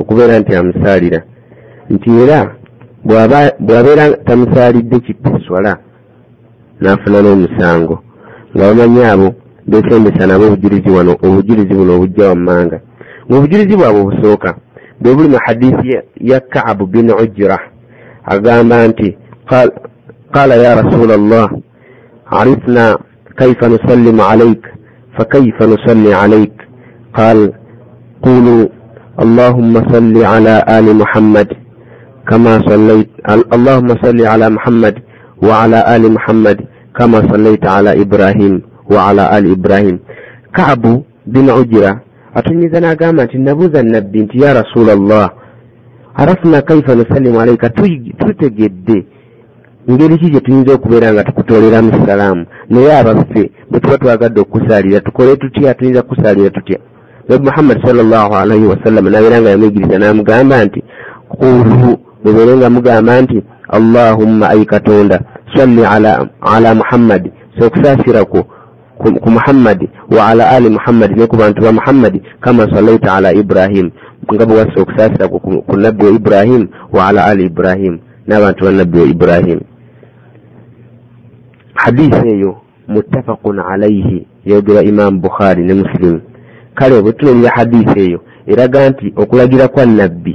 [0.00, 1.20] okubeera nti amusaalira
[1.90, 2.38] nti era
[3.66, 5.72] bw'abeera tamusaalidde kippeswala
[6.80, 7.96] n'afuna n'omusango
[8.54, 9.28] nga bamanyi abo
[9.70, 12.78] besembesa nabo obujulizi wano obujulizi buno obujja wammanga.
[13.28, 14.50] Ngaobujulizi bwabwe obusooka
[15.00, 15.88] bwe buli mu hadisi
[16.20, 17.58] ya kaabu bin ujra
[18.24, 19.16] agamba nti
[20.34, 21.48] qala ya rasula allah
[22.30, 22.98] arifna
[23.34, 24.62] kaifa nusallimu alaik
[25.16, 26.54] fakaifa nusalli alaik
[27.12, 27.52] qal
[28.20, 28.70] qulu
[29.21, 31.47] اللهم صل على آل محمد
[32.29, 33.07] كما صليت
[33.55, 34.95] اللهم صل على محمد
[35.47, 36.57] وعلى آل محمد
[36.97, 38.61] كما صليت على إبراهيم
[38.93, 39.99] وعلى آل إبراهيم
[40.57, 40.83] كعب
[41.27, 41.93] بن عجرة
[42.37, 45.29] أتنيذا ناقاما تنبوذ النبي انت يا رسول الله
[46.19, 47.61] عرفنا كيف نسلم عليك
[48.21, 48.89] تتجد
[49.91, 55.35] ngeri ki gye tuyinza okubeera nga tukutooleramu salaamu naye abaffe bwe tuba twagadde okukusaalira tukole
[55.35, 56.79] tutya tuyinza kukusaalira tutya
[57.28, 60.80] Nabi muhammadi salllahu alaihi wasallama nabeera nga yamuyigiriza n'amugamba nti
[61.28, 65.20] qulu mubeere nga mugamba nti allahumma ayi katonda
[65.54, 65.82] salli
[66.40, 68.44] ala muhammadi sokusaasira ku
[69.30, 73.90] muhammadi wa ala ali muhammadi ne ku bantu ba muhammadi kama sallaita ala ibrahim.
[74.34, 78.98] Nga bwe wassa okusaasira ku nabbi wa ibrahim wa ala ali ibrahim n'abantu ba nabbi
[78.98, 79.60] wa ibrahim.
[81.74, 82.56] Hadisi eyo
[82.88, 86.20] muttafaqun alaihi yogera imamu bukhari ne musilimu
[86.78, 90.34] kale bwe tunonya hadisi eyo eraga nti okulagira kwa nabbi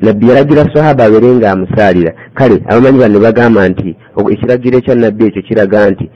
[0.00, 2.12] nabbi yalagira sahaba abeere nga amusaalira.
[2.34, 3.96] Kale abamanyi bano bagamba nti
[4.32, 6.10] ekiragiro ekya nabbi ekyo kiraga nti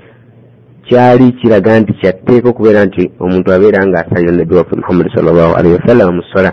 [0.86, 5.76] kyali kiraga nti kyatteeka okubeera nti omuntu abeera nga asaalira nabbi waffe muhammadi salllahu alaihi
[5.78, 6.50] wasallama mu sola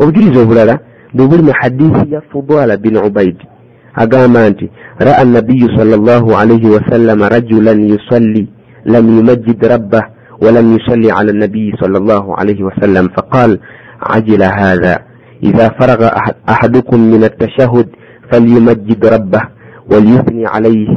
[0.00, 0.74] obujulizi obulala
[1.14, 3.38] bwe buli mu hadisi ya fudala bin ubaid
[3.94, 8.48] agamba nti ra'a nabiyu salllahu alaihi wasallama rajulan yusalli
[8.84, 10.04] lam yumajjid rabbah
[10.42, 13.60] ولم يصلي على النبي صلى الله عليه وسلم فقال
[14.02, 14.98] عجل هذا.
[15.42, 16.08] إذا فرغ
[16.48, 17.88] أحدكم من التشهد
[18.32, 19.40] فليمجد ربه
[19.90, 20.88] وليثني عليه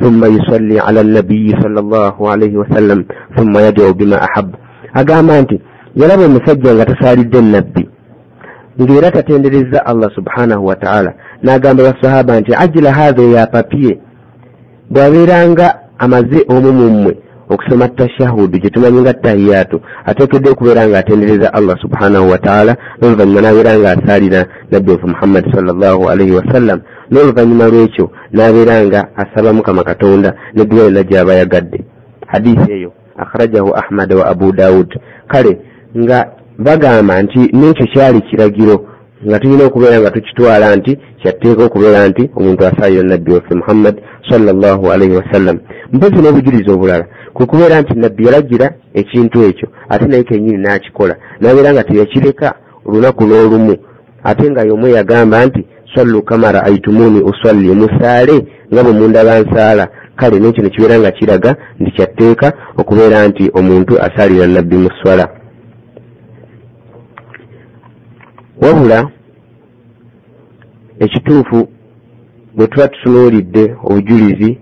[0.00, 3.04] ثم يصلي على النبي صلى الله عليه وسلم
[3.36, 4.54] ثم يدعو bima ahab
[4.94, 5.60] agamba nti
[5.96, 7.88] yalaba omusajja nga tasaalidde nabbi
[8.82, 13.98] ng'era tatenderezza allah subhanahu wataala n'agamba basahaba nti ajira hatha eyo apapye
[14.90, 15.66] bw'abeeranga
[15.98, 17.12] amaze omu mu mmwe
[17.48, 23.90] okusoma tashahudu gyetumanyi nga tahiyatu ateekedde okubeera nga atendereza allah subhanahu wataala n'oluvanyuma n'abeera nga
[23.96, 26.78] asaalira nabbi waffe muhammadi salllahu alaihi wasallam
[27.10, 31.84] n'oluvanyuma lwekyo n'abeera nga asaba mukama katonda nedduwa yonna gy'aba yagadde
[32.26, 35.58] hadisi eyo akhrajahu ahmad wa abu daud kale
[35.98, 36.18] nga
[36.58, 38.93] bagamba nti n'ekyo kyali kiragiro
[39.26, 43.96] nga tulina okubeera nga tukitwala nti kyatteeka okubeera nti omuntu asaalira nabbi waffe muhammad
[44.30, 45.58] salllahu alaihi wasallam.
[45.92, 51.72] Mpozi n'obujulizi obulala kwe kubeera nti nabbi yalagira ekintu ekyo ate naye kenyini n'akikola n'abeera
[51.72, 52.54] nga teyakireka
[52.86, 53.76] olunaku n'olumu.
[54.24, 58.36] Ate nga y'omu yagamba nti sallu kama raaitumuni usalli musaale
[58.72, 59.88] nga bwe mundaba nsaala.
[60.16, 65.28] Kale n'ekyo ne kibeera nga kiraga nti kyatteeka okubeera nti omuntu asaalira nabbi mu swala.
[68.62, 69.08] Wabula
[71.00, 71.68] ekituufu
[72.56, 74.58] bwe tuba tutunuulidde obujulizi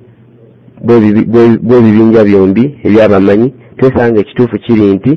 [1.66, 5.12] bw'ebibinja byombi ebyabamanyi twesanga ekituufu kiri nti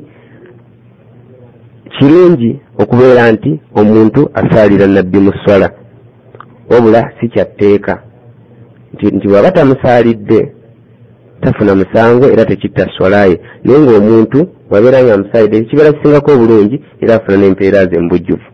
[1.94, 5.68] kirungi okubeera nti omuntu asaalira nabbi mu swala
[6.70, 7.94] wabula si kyatteeka
[8.94, 10.40] nti bw'aba tamusaalidde
[11.42, 14.40] tafuna musango era tekitta swalaye naye ngaomuntu
[14.70, 18.48] bwabeera nga amusaalidde kibeera kisingako obulungi era afuna n'empeera ze mubujjuvu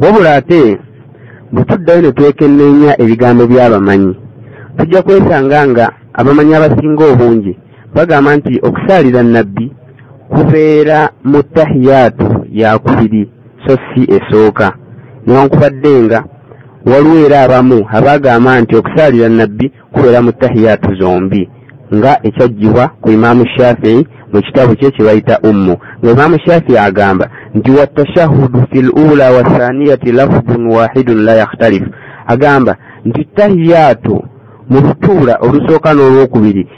[0.00, 0.78] wabula ate
[1.52, 4.12] bwe tuddayo ne twekenneenya ebigambo by'abamanyi
[4.76, 5.86] tujja kwesanga nga
[6.18, 7.52] abamanyi abasinga obungi
[7.94, 9.66] bagamba nti okusaalira nabbi
[10.32, 10.98] kubeera
[11.30, 12.26] mu tahiyaatu
[12.60, 13.22] yakubiri
[13.66, 14.72] so si esooka.
[15.26, 16.18] Newankubadde nga
[16.90, 21.42] waliwo era abamu abagamba nti okusaalira nabbi kubeera mu tahiyaatu zombi
[21.94, 25.76] nga ekyajjibwa ku imaamu shafii mu kitabu kye kye bayita ummu.
[26.02, 31.90] Nga imaamu shafii agamba nti watashahudu fi lula wathaniyati lafdun wahidun la yakhtalifu
[32.26, 34.24] agamba nti tahiyaatu
[34.70, 36.68] mu lutuula olusooka n'olwokubiri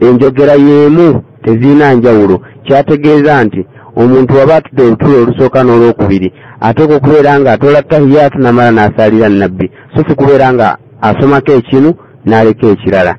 [0.00, 2.40] enjogera y'emu teziina njawulo.
[2.64, 9.28] Kyategeeza nti omuntu waba atudde olutuula olusooka n'olwokubiri ateeka okubeera nga atoola tahiyaatu namala n'asaalira
[9.28, 11.90] nabbi so si kubeera nga asomako ekimu
[12.26, 13.14] n'aleka ekirala.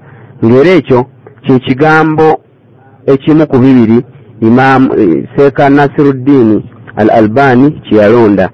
[0.45, 0.99] Ng'era ekyo
[1.43, 2.42] kye kigambo
[3.05, 4.05] ekimu ku bibiri
[4.41, 4.89] imaamu
[5.35, 8.49] seeka nasiruddiini al albani kye yalonda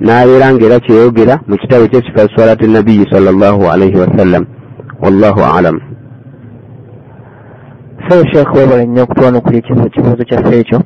[0.00, 4.46] n'abeera ng'era kyeyogera mu kitabo kye kifa swalati nabiyi sallallahu alaihi wasallam
[5.02, 5.80] wallahu alam.
[8.08, 10.82] So sheekh webale nnyo okutuwanukula ekibuuzo kyaffe ekyo.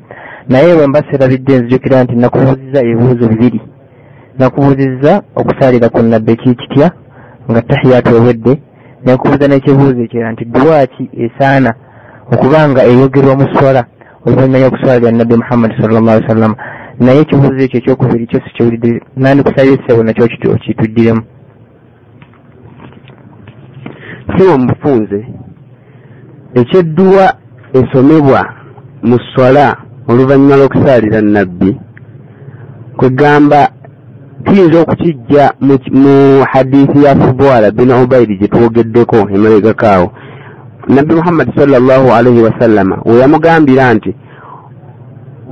[0.49, 3.61] Naye bwe mbaserabidde nzijukira nti nakubuuziza ebibuuzo bibiri.
[4.39, 6.91] Nakubuuzizza okusaalira ku nabbi ekikitya
[7.51, 8.53] nga tahiyaatu ewedde
[9.05, 11.75] nenkubuuza n'ekibuuzo ekira nti duwaaki esaana
[12.33, 13.83] okuba nga eyogerwa mu swala
[14.25, 16.57] oluvannyuma lyokuswalira nabbi muhammadi sal llah ali sallama
[17.01, 20.25] naye ekibuuzo ekyo ekyokubiri kyo sikiwulidde nandikusabye essebo nakyo
[20.57, 21.23] okituddiremu
[24.33, 25.21] siwa mufunze
[26.61, 27.25] ekyedduwa
[27.79, 28.41] esomebwa
[29.09, 29.67] mu swala
[30.11, 31.73] oluvannyuma lw'okusaalira nabbi
[32.97, 33.61] kwegamba
[34.45, 35.45] tuyinza okukijja
[36.03, 36.17] mu
[36.53, 40.09] hadiisi ya fubwala bin ubaidi gye twogeddeko emabegakaawo
[40.89, 44.15] nabbi muhammadi salllahu alaihi wasallama we yamugambira nti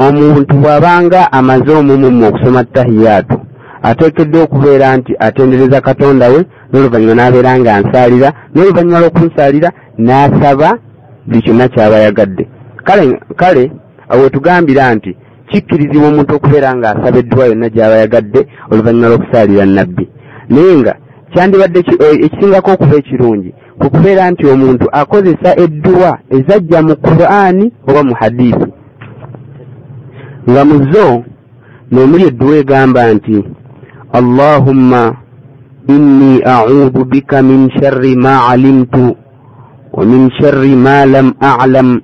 [0.06, 3.38] omuntu bw'abanga amaze omumumu okusoma tahiyaatu
[3.82, 6.40] ateekeddwa okubeera nti atendereza katonda we
[6.70, 9.70] n'oluvannyuma n'abeera nga ansaalira n'oluvannyuma lw'okunsaalira
[10.06, 10.68] n'asaba
[11.26, 12.44] buli kyonna kyaba yagadde
[12.86, 13.04] kale
[13.40, 13.62] kale
[14.20, 15.10] wetugambira nti
[15.50, 18.40] kikkirizibwa omuntu okubeera ng'asaba edduwa yonna gy'aba yagadde
[18.70, 20.04] oluvannyuma lw'okusaalira nabbi
[20.52, 20.94] naye nga
[21.32, 21.78] kyandibadde
[22.24, 23.50] ekisingako okuba ekirungi
[23.80, 28.68] kukubeera nti omuntu akozesa edduwa ezajja mu qur'ani oba mu hadiisi.
[30.50, 31.06] Nga mu zo
[31.90, 33.36] nomuli edduwa egamba nti
[34.18, 35.02] allahumma
[35.94, 39.16] inni audu bika min sharri ma alimtu
[39.92, 42.00] wa min sharri ma lam alam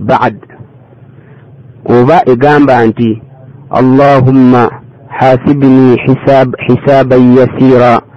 [0.00, 0.36] bad.
[1.84, 3.22] Oba egamba nti
[3.70, 4.70] allahumma
[5.08, 6.00] hasibni
[6.66, 8.13] hisaaban yasira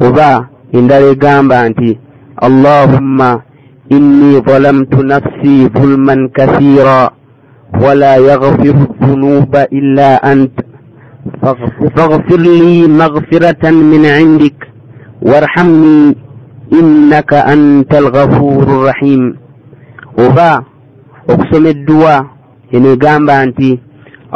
[0.00, 1.98] oba endala egamba nti
[2.36, 3.42] allahumma
[3.88, 7.10] inni zalamtu nafsi zulman kathira
[7.82, 10.52] wala yaghfiru dhunuba illa ant
[11.96, 14.58] faghfir li maghfiratan min indik
[15.22, 16.14] warhamni
[16.70, 19.36] innaka anta alghafuru rrahim
[20.18, 20.64] oba
[21.28, 22.14] okusoma edduwa
[22.74, 23.78] eno egamba nti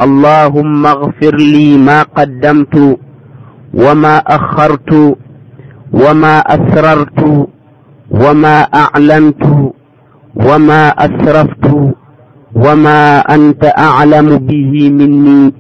[0.05, 2.99] allahumma ghfir li ma qaddamtu
[3.75, 5.17] wama akhartu
[5.93, 7.49] asrartu
[8.11, 9.75] wama aclantu
[10.37, 11.93] wama asraftu
[12.55, 15.53] wama anta aclamu bihi minni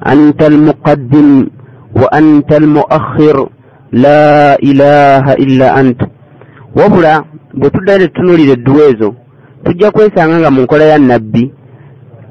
[0.00, 1.46] anta almuqaddim
[1.94, 3.36] wa anta almuakhir
[3.92, 5.98] la ilaha illa ant
[6.74, 7.24] wabula
[7.54, 9.14] bwe tuddayo tetutunuulira edduwa ezo
[9.64, 11.52] tujja kwesanga nga mu nkola ya nabbi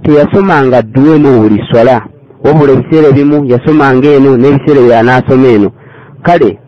[0.04, 2.02] teyasomanga dduwa emu buli swala
[2.44, 5.70] wabula ebiseera ebimu yasomanga eno n'ebiseera ebyo anaasoma eno
[6.26, 6.60] kale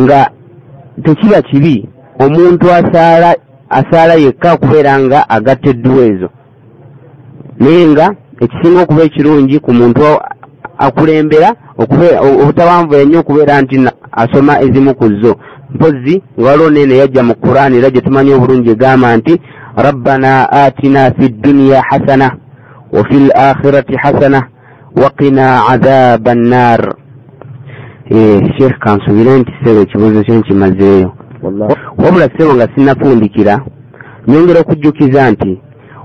[0.00, 0.30] nga
[1.04, 1.88] tekiba kibi
[2.18, 3.34] omuntu asaala
[3.68, 6.28] asaala yekka okubeera nga agatta edduwa ezo.
[7.58, 8.06] Naye nga
[8.40, 10.02] ekisinga okuba ekirungi ku muntu
[10.78, 11.48] akulembera
[12.42, 13.76] obutawanvu ennyo okubeera nti
[14.22, 15.32] asoma ezimu ku zo.
[15.74, 19.34] Mpozi nga waliwo neeno yajja mu qur'ani era gye tumanyi obulungi egamba nti
[19.76, 22.36] rabbana atina fi dduniya hasana
[22.92, 24.40] wafi l akhirati hasana
[25.02, 26.80] waqina adhaba annar
[28.08, 31.12] sheekh kansubire nti sebo ekibuuzo kyo nkimazeeyo.
[31.98, 33.60] Wabula sebo nga sinnafundikira
[34.28, 35.58] nyongera okujjukiza nti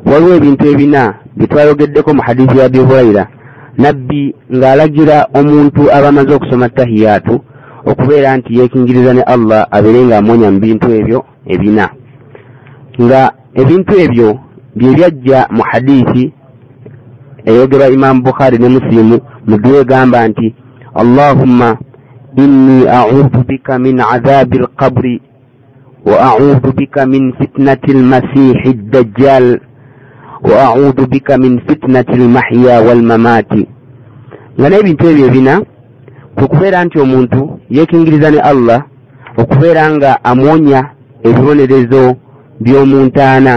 [0.05, 3.27] waliwo ebintu ebina bye twayogeddeko mu hadiisi ya abi hurayira
[3.77, 7.35] nabbi ng'alagira omuntu aba amaze okusoma tahiyaatu
[7.85, 11.19] okubeera nti yeekingiriza ne allah abeere ng'amonya mu bintu ebyo
[11.53, 11.89] ebina.
[13.01, 13.21] Nga
[13.61, 14.29] ebintu ebyo
[14.75, 16.33] bye byajja mu hadiisi
[17.45, 19.17] eyogerwa imamu bukhari ne musilimu
[19.47, 20.55] mu dduwa egamba nti
[21.01, 21.77] allahumma
[23.47, 25.21] bika min adhabi alqabri
[26.05, 29.59] wa audu bika min fitnati almasihi ddajjal
[30.43, 33.67] wa audu bika min fitnati almahya walmamaati
[34.59, 35.61] nga n'ebintu ebyo ebina
[36.35, 38.79] kwekubeera nti omuntu yeekingiriza ne allah
[39.37, 40.81] okubeera nga amwonya
[41.23, 42.15] ebibonerezo
[42.63, 43.53] by'omuntaana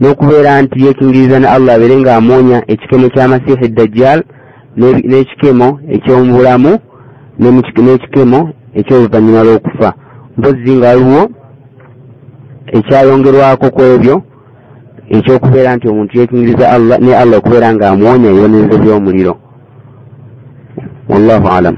[0.00, 4.20] n'okubeera nti yeekingiriza ne allah abeere ng'amwonya ekikemo ky'amasihi dajjal
[5.10, 6.72] n'ekikemo ekyomubulamu
[7.40, 8.40] n'ekikemo
[8.78, 9.90] ekyoluvannyuma lw'okufa.
[10.36, 11.22] Mpozi nga waliwo
[12.76, 14.16] ekyayongerwako ku ebyo
[15.16, 19.34] ekyokubeera nti omuntu yeekingiriza allah ne allah okubeera ng'amwonya ebibonerezo by'omuliro.
[21.10, 21.76] Wallahu alam.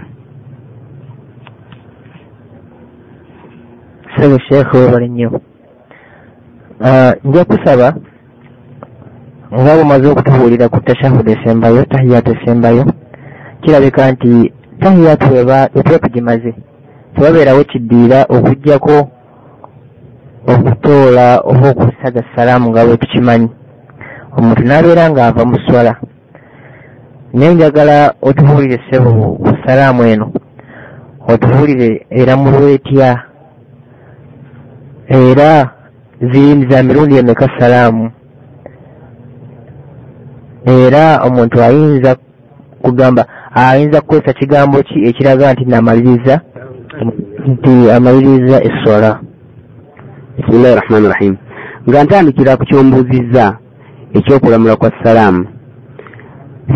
[4.15, 5.31] Sebe sheekhe webale nnyo.
[7.25, 7.89] Nja kusaba
[9.53, 12.85] nga bumaze okutubuulira ku tashahudu esembayo tahiyaatu esembayo
[13.63, 14.53] kirabika nti
[14.83, 15.35] tahiyaatu
[15.75, 16.55] wetuba tugimaze
[17.15, 18.97] tewabeerawo kiddiira okugjako
[20.53, 23.49] okutoola oba okusaga salaamu nga bwe tukimanyi
[24.37, 25.93] omuntu n'abeera ng'ava mu swala.
[27.33, 29.11] Naye njagala otubuulire ssebo
[29.43, 30.27] ku salaamu eno
[31.33, 33.11] otubuulire era mu lwetya.
[35.09, 35.51] Era
[36.71, 38.11] za mirundi emeka salaamu?
[40.67, 42.17] Era omuntu ayinza
[42.83, 46.41] kugamba ayinza kukozesa kigambo ki ekiraga nti namaliriza?
[47.47, 49.21] Nti amaliriza essola.
[50.37, 51.37] Bisimillahi rahmani rahim.
[51.89, 53.57] Nga ntandikira ku kyombuuzizza
[54.15, 55.47] ekyokulamula kwa salaamu.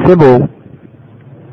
[0.07, 0.49] Sebo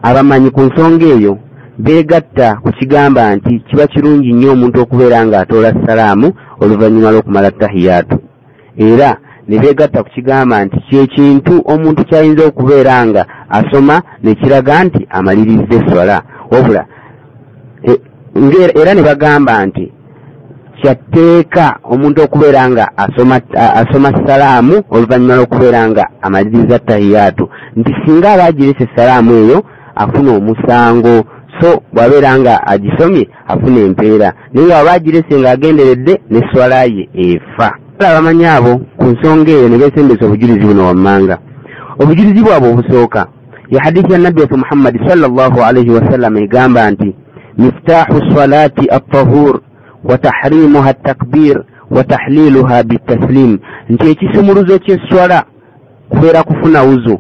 [0.01, 1.34] abamanyi ku nsonga eyo
[1.77, 6.27] beegatta ku kigamba nti kiba kirungi nnyo omuntu okubeera ng'atoola salaamu
[6.62, 8.18] oluvannyuma lw'okumala tahiyaatu
[8.77, 15.74] era ne beegatta ku kigamba nti kyekintu omuntu kyayinza okubeera nga asoma nekiraga nti amaliriza
[15.80, 16.18] eswala.
[16.52, 16.86] Wabula
[17.84, 17.94] e,
[18.82, 19.92] era ne bagamba nti
[20.80, 22.86] kyatteeka omuntu okubeera nga
[23.82, 27.50] asoma salaamu oluvannyuma lw'okubeera nga amaliriza tahiyaatu.
[27.76, 29.64] Nti singa aba agirese salaamu eyo
[29.96, 31.16] afuna omusango.
[31.62, 34.34] So bw'abeera nga agisomye afuna empeera.
[34.52, 40.26] Naye nga waba agirese ng'agenderedde n'eswala ye efa abamanyi abo ku nsonga eyo ne beesembesa
[40.26, 41.36] obujulizi buno wammanga.
[42.02, 43.22] Obujulizi bwabwe obusooka
[43.74, 47.16] ye hadiisi ya nabbi waffe muhammadi salllahu alaihi wasallama egamba nti
[47.58, 49.62] miftaahu salaati attahur
[50.04, 53.60] wa tahrimuha attakbir wa tahliluha bitaslim
[53.90, 55.44] nti ekisumuluzo ky'eswala
[56.10, 57.20] kubeera kufuna wuzo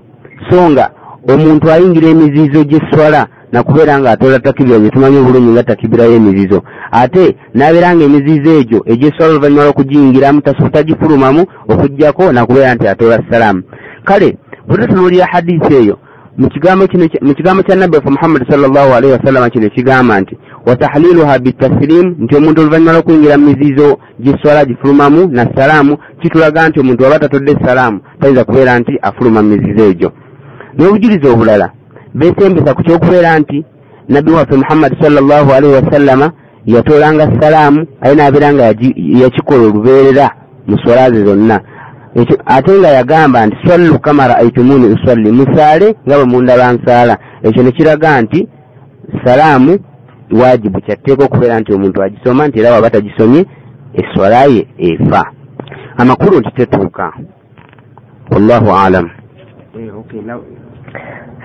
[0.49, 0.89] so nga
[1.33, 6.59] omuntu ayingira emizizo gy'eswala nakubeera nga atoola takibira gye tumanyi obulungi nga takibirayo emizizo.
[6.91, 7.23] Ate
[7.55, 10.41] n'abeera nga emizizo egyo egyeswala oluvannyuma lw'okugiyingiramu
[10.73, 11.41] tagifulumamu
[11.71, 13.61] okugjako nakubeera nti atoola salaamu
[14.07, 15.95] kale bwe tutunuulira hadiisi eyo
[16.37, 22.35] mu kigambo kya nabbi waffe muhammadi salllahu alaihi wasallama kino kigamba nti watahliluha bitasilimu nti
[22.35, 27.99] omuntu oluvannyuma lw'okuyingira mu mizizo gyeswala gifulumamu na salaamu kitulaga nti omuntu aba tatodde salaamu
[28.19, 30.11] tayinza kubeera nti afuluma mu mizizo egyo.
[30.77, 31.71] N'obujulizi obulala
[32.13, 33.65] beesembesa ku kyokubeera nti
[34.09, 36.31] nabbi waffe muhammadi salllahu alaihi wasallama
[36.65, 38.65] yatoolanga salaamu aye n'abeera nga
[39.21, 40.25] yakikola olubeerera
[40.67, 41.59] mu swala ze zonna
[42.45, 47.17] ate nga yagamba nti sallu kama raaitumuni usalli musaale nga bwe mundaba nsaala.
[47.43, 48.47] Ekyo ne kiraga nti
[49.25, 49.79] salaamu
[50.31, 53.45] wajibu kyatteeka okubeera nti omuntu agisoma nti era waba tagisomye
[53.93, 55.31] eswala ye efa.
[55.97, 57.13] Amakulu nti tetuuka.
[58.31, 59.09] Wallahu alam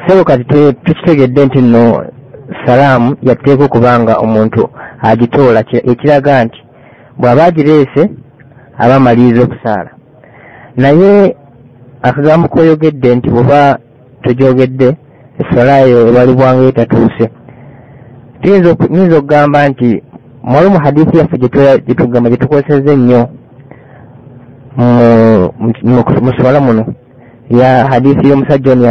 [0.06, 0.44] sebo kati
[0.84, 2.04] tukitegedde nti nno
[2.66, 4.70] salaamu yatteeka okuba nga omuntu
[5.02, 5.60] agitoola.
[5.90, 6.60] Ekiraga nti
[7.18, 8.02] bw'aba agireese
[8.78, 9.90] aba amaliriza okusaala.
[10.76, 11.36] Naye
[12.02, 13.78] akagambo koyogedde nti bweba
[14.22, 14.96] togyogedde
[15.40, 17.26] esala eyo ebalibwanga etatuuse.
[18.40, 20.02] Tuyinza okugamba nti
[20.42, 21.36] mwali mu hadiisi yaffe
[21.86, 23.22] gyetugamba gyetukozeseza ennyo
[26.22, 26.84] mu swala muno
[27.50, 28.84] ya hadiisi y'omusajja ono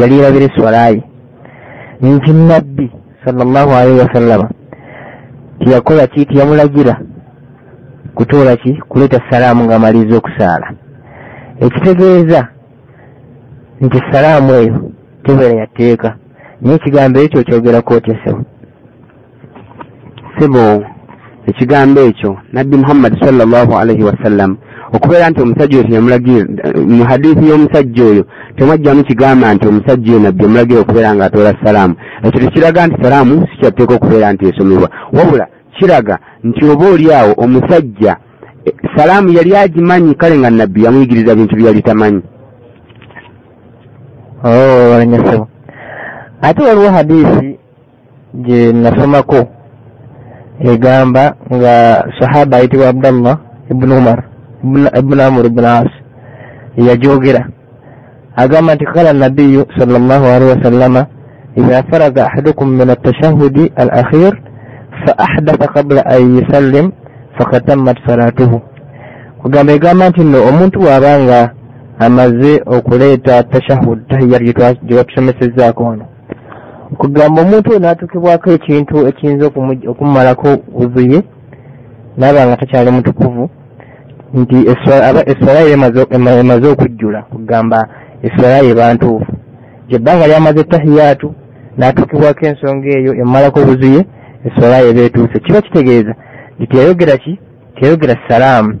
[0.00, 1.02] yali erabira eswalaye
[2.00, 2.90] nti nabbi
[3.24, 4.50] sallallahu alaihi wasallama
[5.58, 7.00] tiyakola ki tiyamulagira
[8.14, 10.68] kutoola ki kuleeta salaamu ng'amaliriza okusaala
[11.60, 12.48] ekitegeeza
[13.80, 14.76] nti salaamu eyo
[15.24, 16.16] tebeera yatteeka
[16.60, 18.44] naye ekigambo ekyo kyogerako otya sebo.
[20.38, 20.84] Sebo
[21.46, 24.56] ekigambo ekyo nabbi muhammadi salllahu alaihi wasallam
[24.92, 26.44] okubeera nti omusajja oyo teyamulagira
[26.86, 28.24] mu hadiisi y'omusajja oyo
[28.56, 31.94] temwajjamu kigamba nti omusajja oyo nabbi yamulagira okubeera nga atoola salaamu.
[32.24, 34.88] Ekyo tekiraga nti salaamu sikyatteeka okubeera nti esomebwa.
[35.12, 35.46] Wabula
[35.78, 38.16] kiraga nti oba oli awo omusajja
[38.96, 42.22] salaamu yali agimanyi kale nga nabbi yamuyigiriza bintu byeyali tamanyi.
[44.92, 45.48] Walanyasebo
[46.42, 47.58] ate waliwo hadiisi
[48.34, 49.48] gye nasomako
[50.60, 53.38] egamba nga sahaba ayitibwa abdallah
[53.70, 54.29] ibunu umar
[54.62, 55.90] ibunu amur ibunu as
[56.76, 57.48] yajogera
[58.36, 61.06] agamba nti kala nabiyu sal llahu alaihi wasallama
[61.56, 64.32] idha faraga ahadukum min altashahudi al akhir
[65.04, 66.92] fa ahdatha qabla an yusallim
[67.38, 68.60] fakad tammat salatuhu.
[69.42, 71.40] Kugamba egamba nti nno omuntu bw'aba nga
[71.98, 74.42] amaze okuleeta tashahud tahiyat
[74.84, 76.04] gye batusomesezzaako ono
[76.98, 79.44] kugamba omuntu oyo n'atuukibwako ekintu ekiyinza
[79.92, 81.18] okumumalako wuzuye
[82.18, 83.50] naaba nga takyali mutukuvu
[84.34, 84.56] nti
[85.30, 85.72] eswala ye
[86.40, 87.88] emaze okujjula kugamba
[88.22, 89.32] eswala ye bantuufu.
[89.88, 91.34] Gyebbanga lyamaze tahiyaatu
[91.78, 94.06] n'atuukibwako ensonga eyo emumalako buzuye
[94.46, 95.38] eswala ye beetuuse.
[95.44, 96.14] Kiba kitegeeza
[96.58, 97.38] nti teyayogera ki?
[97.74, 98.78] Teyayogera salaamu.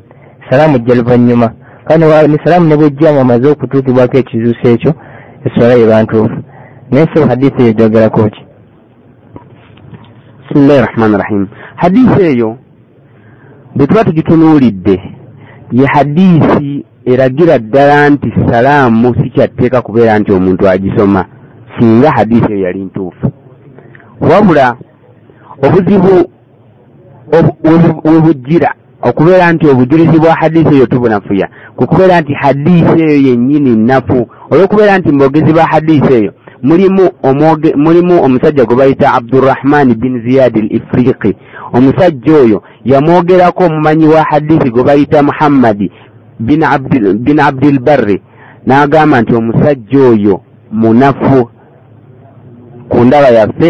[0.50, 1.52] Salaamu jja luvannyuma.
[1.86, 4.92] Kandi ne salaamu ne bwejjamu amaze okutuukibwako ekizuuso ekyo
[5.44, 6.38] eswala ye bantuufu.
[6.90, 8.42] Naye sebo hadiisi eyo gyogerako ki?
[10.40, 12.56] Bisimillahi rahmani rahim hadiisi eyo
[13.74, 15.19] bwe tuba tugitunuulidde
[15.72, 21.24] ye hadiisi eragira ddala nti salaamu si kyatteeka kubeera nti omuntu agisoma
[21.78, 23.32] singa hadiisi eyo yali ntuufu.
[24.20, 24.76] Wabula
[25.62, 26.30] obuzibu
[28.04, 34.28] we bujjira okubeera nti obujulizi bwa hadisi eyo tubunafuya kukubeera nti hadisi eyo yennyini nafu
[34.50, 36.32] olwokubeera nti mbogezi ba hadisi eyo
[37.76, 41.36] mulimu omusajja gwe bayita abdurrahman bin ziyad al ifriqi
[41.72, 45.90] omusajja oyo yamwogerako omumanyi wa hadisi gwe bayita muhammadi
[47.26, 48.22] bin abdilbarri
[48.66, 50.40] n'agamba nti omusajja oyo
[50.72, 51.48] munafu
[52.90, 53.68] ku ndaba yaffe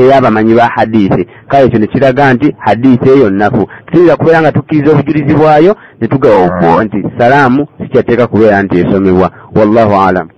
[0.00, 5.34] ey'abamanyi ba hadisi kale ekyo nekiraga nti hadisi eyo nafu tuyinza kubeera nga tukkiriza obujulizi
[5.34, 9.30] bwayo netugawo nti salaamu sikyateeka kubeera nti esomebwa.
[9.54, 10.28] Wallahu alam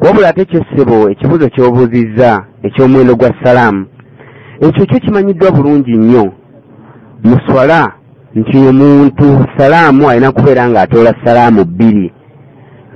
[0.00, 3.86] wabula ate kyessebo ekibuzo kyobuuzizza eky'omuwendo gwa salaamu
[4.66, 6.32] ekyo kyo kimanyiddwa bulungi nnyo.
[7.24, 7.92] Muswala
[8.34, 12.12] nti omuntu salaamu alina kubeera ng'atoola salaamu bbiri.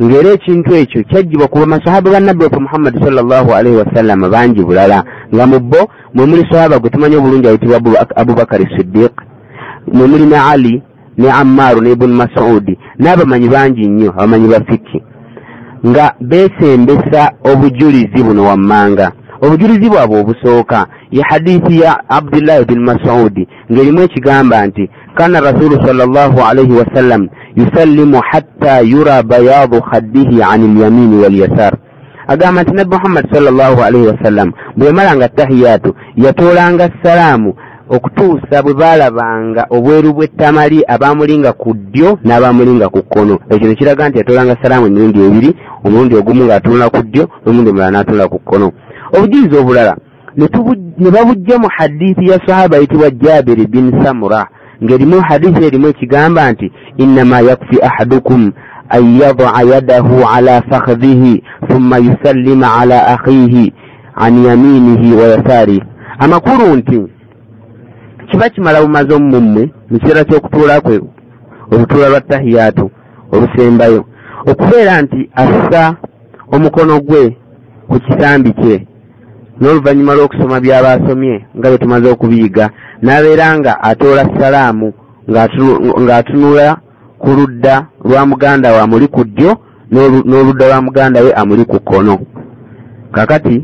[0.03, 5.05] Ng'era ekintu ekyo kyajjibwa kuba masahaba ba nabbi waffe muhammadi sallallahu alaihi wasallama bangi bulala.
[5.35, 5.81] Nga mu bo
[6.15, 7.77] mwe muli sahaba gwe tumanyi obulungi ayitibwa
[8.17, 9.13] abubakari siddiq
[9.93, 10.83] mwe muli ne ali
[11.19, 15.03] ne ammaaru ne ibuni masudi n'abamanyi bangi nnyo abamanyi ba fiki
[15.87, 20.87] nga beesembesa obujulizi buno wammanga obujulizi bwabwe obusooka.
[21.11, 28.21] Ye hadithi ya abdullahi bin masudi ng'erimu ekigamba nti kana rasulu sallallahu alaihi wasallam yusallimu
[28.31, 31.73] hatta yura bayadu khaddihi an lyamini walyasar
[32.27, 37.55] agamba nti nabbi muhammadi sallallahu alaihi wasallam bwe yamalanga tahiyatu yatoolanga salaamu
[37.89, 43.39] okutuusa bwe baalabanga obweru bw'ettamali abaamulinga ku ddyo n'abaamulinga ku kkono.
[43.51, 45.51] Ekyo ne kiraga nti yatoolanga salaamu emirundi ebiri
[45.85, 48.73] omulundi ogumu ng'atunula ku ddyo n'omulundi omulala n'atunula ku kkono
[49.17, 49.97] obujulizi obulala
[50.99, 54.47] ne babujja mu hadithi ya sahaba ayitibwa jabiri bin samura
[54.85, 58.53] ng'erimu hadithi erimu ekigamba nti innama yakfi ahadukum
[58.89, 63.73] an yadaa yadahu ala fakhdihi thumma yusallima ala akhihi
[64.15, 65.83] an yaminihi wa yasaarihi
[66.19, 67.03] amakulu nti
[68.31, 71.01] kiba kimala bumaze omumummwe mu kiseera ky'okutuula kwe
[71.73, 72.91] olutuula lwa tahiyaatu
[73.33, 74.05] olusembayo
[74.47, 75.97] okubeera nti assa
[76.53, 77.37] omukono gwe
[77.89, 78.88] ku kisambi kye
[79.61, 82.65] n'oluvannyuma lw'okusoma by'aba asomye nga bwe tumaze okubiyiga
[83.03, 84.89] n'abeera nga atoola salaamu
[86.03, 86.69] ng'atunula
[87.23, 89.51] ku ludda lwa muganda we amuli ku ddyo
[90.29, 92.15] n'oludda lwa muganda we amuli ku kkono.
[93.13, 93.57] Kakati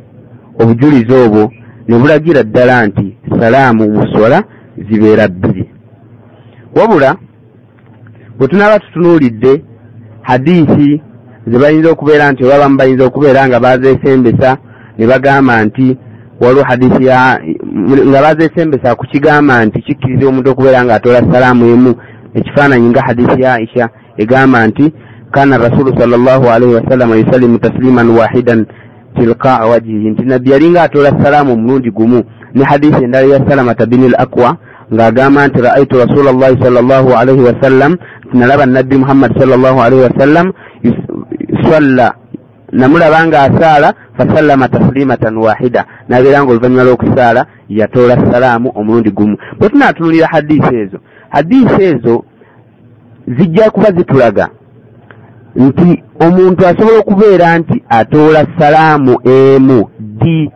[0.60, 1.42] obujulizi obwo
[1.88, 3.06] ne bulagira ddala nti
[3.38, 4.38] salaamu mu swala
[4.86, 5.64] zibeera bbiri.
[6.76, 7.16] Wabula
[8.38, 9.62] bwe tunaaba tutunuulidde
[10.22, 11.02] hadiisi
[11.46, 14.56] ze bayinza okubeera nti obabamu bayinza okubeera nga bazeesembesa
[14.98, 15.96] ne bagamba nti
[16.40, 17.40] waliwo hadisi ya
[18.08, 21.94] nga bazeesembesa ku kigamba nti kikkiriza omuntu okubeera ng'atoola salaamu emu.
[22.34, 24.92] Ekifaananyi nga hadisi ya aisha egamba nti
[25.30, 28.66] kana rasulu sal llahu alaihi wasallama yusallimu tasliman wahidan
[29.16, 32.22] tilqaa wajihi nti nabbi yalinga atoola salaamu omulundi gumu.
[32.54, 34.56] Ne hadisi endala ya salamata bini l aqwa
[34.94, 37.96] ng'agamba nti raaitu rasula llahi sal llahu alaihi wasallam
[38.32, 40.52] nalaba nabbi muhammadi sal llahu alaihi wasallam
[41.70, 42.14] salla.
[42.72, 45.84] Namulaba nga asaala fasallama taslimatan wahida.
[46.08, 49.36] Nabeera nga oluvannyuma lw'okusaala yatoola salaamu omulundi gumu.
[49.58, 50.98] Bwe tunaatunulira hadiisi ezo
[51.28, 52.24] hadiisi ezo
[53.38, 54.48] zijja kuba zitulaga
[55.56, 60.50] nti omuntu asobola okubeera nti atoola salaamu emu ddi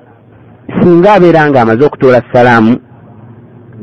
[0.81, 2.77] singa abeera nga amaze okutoola salaamu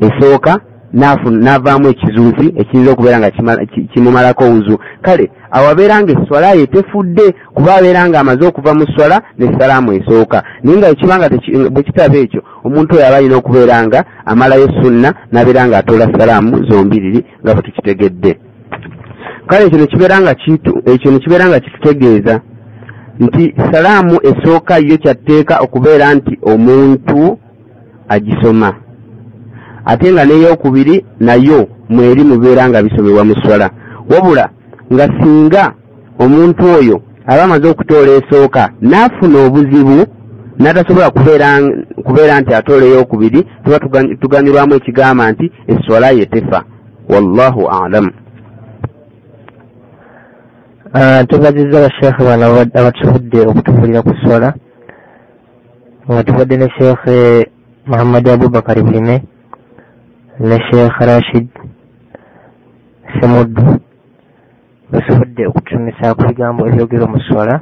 [0.00, 0.60] esooka
[0.96, 3.30] n'avaamu ekizuuzi ekiyinza okubeera nga
[3.92, 4.78] kimumalako wuzu.
[5.02, 9.46] Kale awo abeera nga eswala ye tefudde kuba abeera nga amaze okuva mu swala ne
[9.58, 10.42] salaamu esooka.
[10.62, 11.28] Naye nga ekibanga
[11.72, 16.64] bwe kitaba ekyo omuntu oyo aba alina okubeera nga amalayo sunna n'abeera nga atoola salaamu
[16.68, 18.32] zombiriri nga bwe tukitegedde.
[19.46, 20.32] Kale ekyo nekibeera nga
[20.92, 22.40] ekyo nekibeera nga kitutegeeza
[23.20, 27.38] nti salaamu esooka yo kyatteeka okubeera nti omuntu
[28.08, 28.85] agisoma
[29.86, 33.70] ate nga n'eyokubiri nayo mweri mubeera nga bisomebwa mu swala.
[34.10, 34.50] Wabula
[34.92, 35.64] nga singa
[36.18, 36.96] omuntu oyo
[37.26, 39.98] aba amaze okutoola esooka n'afuna obuzibu
[40.60, 41.10] n'atasobola
[42.06, 43.78] kubeera nti atoola eyokubiri tuba
[44.20, 46.60] tuganyulwamu ekigamba nti eswala ye tefa.
[47.12, 48.10] Wallahu alamu
[51.28, 52.44] tubaziza abasheekhe bano
[52.78, 54.48] abatubudde okutubulira ku swala.
[56.10, 57.16] Nga tubadde ne sheekhe
[57.86, 59.22] muhammadi abubakari bulime
[60.40, 61.48] ne sheekh rashid
[63.16, 63.80] semuddu
[64.92, 67.54] basobodde okutusomesa ku bigambo ebyogerwa mu swala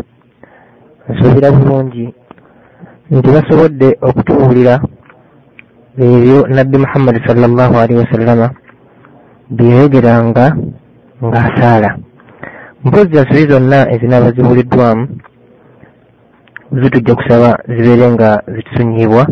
[1.08, 2.06] nsuubira bulungi
[3.14, 4.74] nti basobodde okutubuulira
[6.02, 8.46] ebyo nabbi muhammadi sallallahu alaihi wasallama
[9.56, 10.46] byeyogeranga
[11.22, 11.90] ng'asaala.
[12.84, 15.04] Mpozi ensobi zonna ezinaaba zibuuliddwamu
[16.80, 19.22] zitujja kusaba zibeere nga zitusonyiyibwa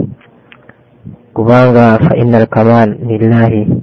[1.34, 3.82] kubanga fa inna alkamal lillahi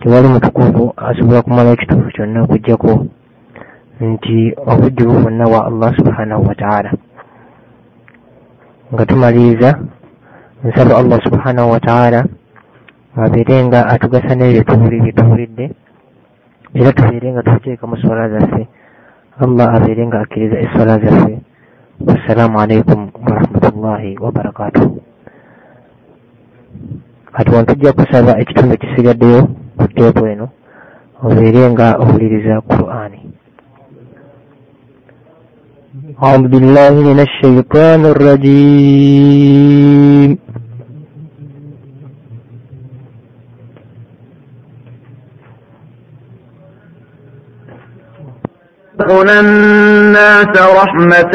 [0.00, 2.92] tewali mutukuvu asobola kumala ekituufu kyonna okugjako
[4.00, 4.36] nti
[4.70, 6.90] obujjuvu bwonna wa allah subhanahu wataala
[8.92, 9.70] nga tumaliriza
[10.64, 12.20] nsaba allah subhanahu wataala
[13.16, 14.62] abeere nga atugasa n'ebyo
[15.18, 15.64] tuwulidde
[16.74, 18.62] era tubeere nga tuteeka mu swala zaffe.
[19.42, 21.34] Allah abeere nga akkiriza eswala zaffe.
[22.06, 25.09] Wassalaamu alaikum warahmatullahi wabarakatuhu
[27.34, 29.40] Katono tujja kusaba ekitundu ekisigaddeyo
[29.78, 30.46] ku tteepu eno
[31.24, 33.20] obeere nga owuliriza Qur'ani.
[36.22, 39.10] أعوذ بالله من الشيطان الرجيم
[49.10, 51.34] أولى الناس رحمة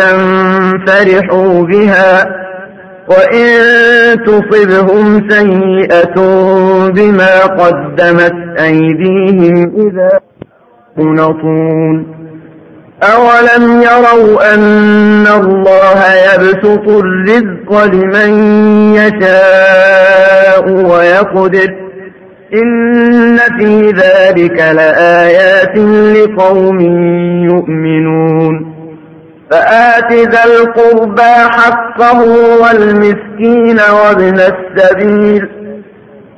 [0.85, 2.44] فرحوا بها
[3.07, 3.47] وإن
[4.25, 6.15] تصبهم سيئة
[6.89, 10.19] بما قدمت أيديهم إذا
[10.97, 12.15] ينطون
[13.03, 16.01] أولم يروا أن الله
[16.33, 18.43] يبسط الرزق لمن
[18.95, 21.75] يشاء ويقدر
[22.53, 25.77] إن في ذلك لآيات
[26.17, 26.79] لقوم
[27.49, 28.74] يؤمنون
[29.51, 32.19] فآت ذا القربى حقه
[32.61, 35.49] والمسكين وابن السبيل.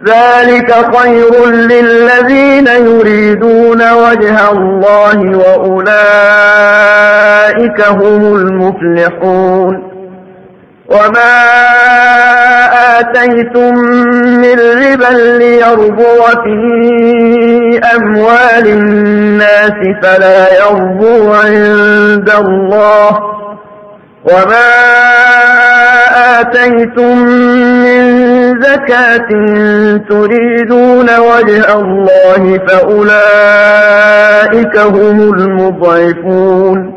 [0.07, 5.87] ذلك خير للذين يريدون وجه الله وأولئك
[7.87, 9.97] هم المفلحون.
[10.89, 11.37] وما
[12.99, 13.73] آتيتم
[14.37, 14.59] من
[14.93, 16.57] ربا ليربو في
[17.95, 19.73] أموال الناس
[20.03, 23.09] فلا يربو عند الله
[24.25, 24.71] وما
[26.39, 27.17] آتيتم
[27.83, 28.01] من
[28.61, 29.29] زكاة
[30.09, 33.97] تريدون وجه الله فأولئك
[34.77, 36.96] هم المضعفون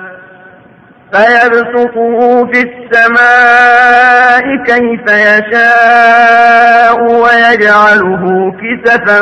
[1.13, 9.19] فيبسطه في السماء كيف يشاء ويجعله كسفا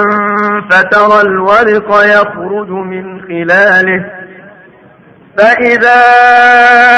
[0.71, 4.05] فترى الورق يخرج من خلاله.
[5.37, 6.01] فإذا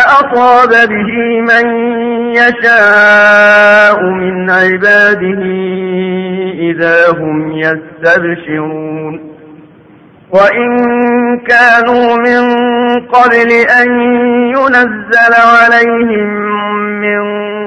[0.06, 1.66] أصاب به من
[2.32, 5.42] يشاء من عباده
[6.60, 9.31] إذا هم يستبشرون.
[10.32, 10.70] وإن
[11.40, 12.44] كانوا من
[13.06, 14.02] قبل أن
[14.50, 16.30] ينزل عليهم
[17.02, 17.22] من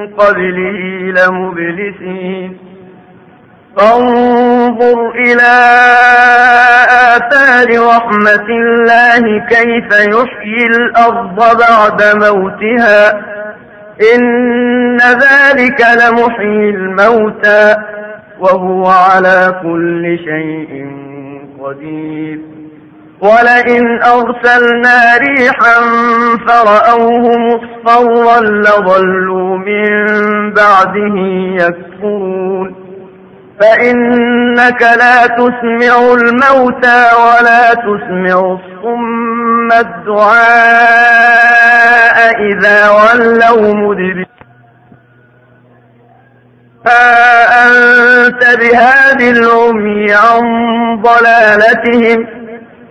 [0.07, 0.79] قبله
[1.17, 2.57] لمبلسين
[3.77, 5.53] فانظر إلى
[7.15, 13.09] آثار رحمة الله كيف يحيي الأرض بعد موتها
[14.15, 17.75] إن ذلك لمحيي الموتى
[18.39, 20.85] وهو على كل شيء
[21.63, 22.54] قدير
[23.21, 25.75] ولئن أرسلنا ريحا
[26.47, 29.93] فرأوه مصفرا لظلوا من
[30.53, 31.15] بعده
[31.65, 32.75] يكفرون
[33.61, 40.35] فإنك لا تسمع الموتى ولا تسمع الصم الدعاء
[42.41, 44.25] إذا ولوا مدبرين
[46.87, 50.41] أنت بهذه العمي عن
[51.01, 52.44] ضلالتهم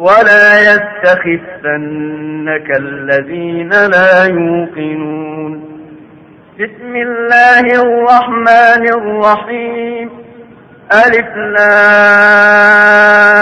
[0.00, 1.56] ولا يستخفنك
[2.76, 5.64] الذين لا يوقنون
[6.60, 10.10] بسم الله الرحمن الرحيم
[10.92, 11.36] ألف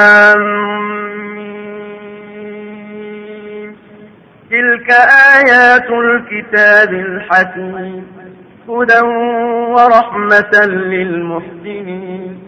[0.08, 0.42] لام
[4.50, 4.90] تلك
[5.36, 8.06] آيات الكتاب الحكيم
[8.68, 9.00] هدى
[9.74, 12.47] ورحمة للمحسنين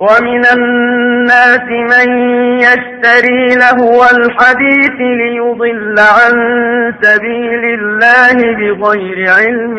[0.00, 2.08] ومن الناس من
[2.58, 6.34] يشتري لهو الحديث ليضل عن
[7.02, 9.76] سبيل الله بغير علم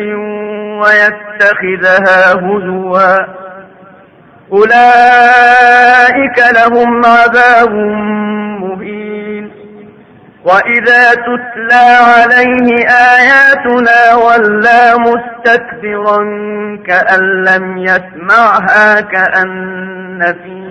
[0.80, 3.18] ويتخذها هزوا.
[4.52, 7.72] أولئك لهم عذاب
[8.62, 9.01] مهين.
[10.44, 16.18] وإذا تتلى عليه آياتنا ولى مستكبرا
[16.86, 20.62] كأن لم يسمعها كأن في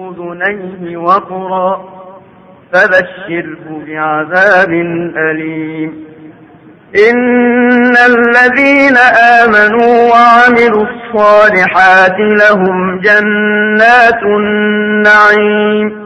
[0.00, 1.84] أذنيه وقرا
[2.72, 4.70] فبشره بعذاب
[5.30, 6.06] أليم
[7.10, 8.96] إن الذين
[9.42, 16.05] آمنوا وعملوا الصالحات لهم جنات النعيم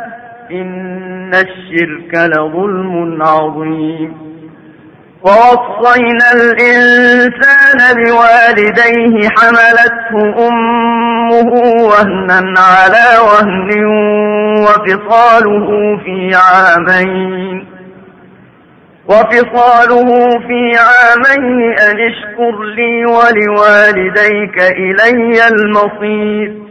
[0.51, 4.31] إن الشرك لظلم عظيم
[5.23, 11.51] ووصينا الإنسان بوالديه حملته أمه
[11.83, 13.85] وهنا على وهن
[14.61, 17.65] وفصاله في عامين
[19.07, 26.70] وفصاله في عامين أن اشكر لي ولوالديك إلي المصير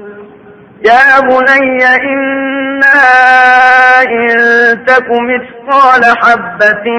[0.85, 3.21] يا بني إنها
[4.03, 6.89] إن تك مثقال حبة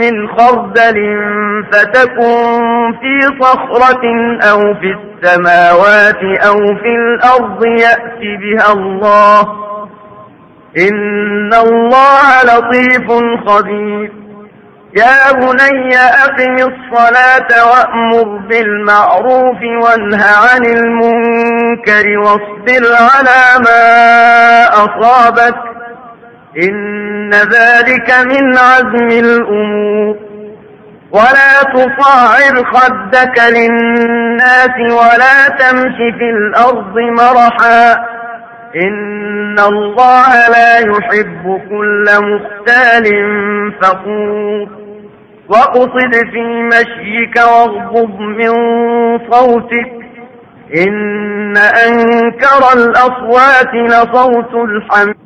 [0.00, 0.98] من خردل
[1.72, 4.04] فتكن في صخرة
[4.50, 9.40] أو في السماوات أو في الأرض يأت بها الله.
[10.78, 13.06] إن الله لطيف
[13.46, 14.25] خبير.
[14.94, 25.56] يا بني أقم الصلاة وأمر بالمعروف وانه عن المنكر واصبر على ما أصابك.
[26.62, 30.16] إن ذلك من عزم الأمور.
[31.10, 38.15] ولا تصعر خدك للناس ولا تمش في الأرض مرحاً.
[38.76, 43.04] إن الله لا يحب كل مختال
[43.82, 44.68] فقور
[45.48, 48.50] واقصد في مشيك واغضب من
[49.30, 49.92] صوتك
[50.88, 55.25] إن أنكر الأصوات لصوت الحمد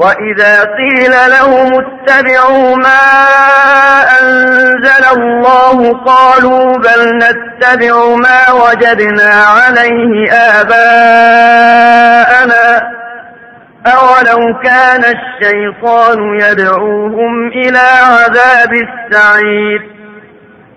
[0.00, 3.04] وإذا قيل لهم اتبعوا ما
[4.22, 11.80] أنزل الله قالوا بل نتبع ما وجدنا عليه آباءنا
[13.86, 19.99] أولو كان الشيطان يدعوهم إلى عذاب السعير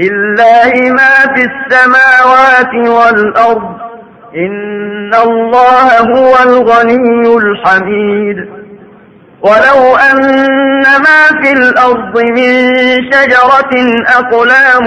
[0.00, 3.76] لله ما في السماوات والأرض
[4.36, 8.48] إن الله هو الغني الحميد.
[9.42, 12.72] ولو أن ما في الأرض من
[13.12, 13.74] شجرة
[14.18, 14.86] أقلام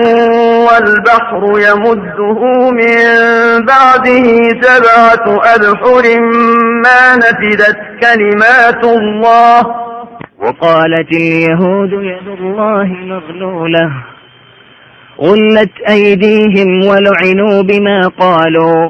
[0.67, 2.95] والبحر يمده من
[3.65, 4.27] بعده
[4.61, 6.19] سبعة أبحر
[6.83, 9.59] ما نفدت كلمات الله.
[10.39, 13.91] وقالت اليهود يد الله مغلولة.
[15.21, 18.89] غلت أيديهم ولعنوا بما قالوا.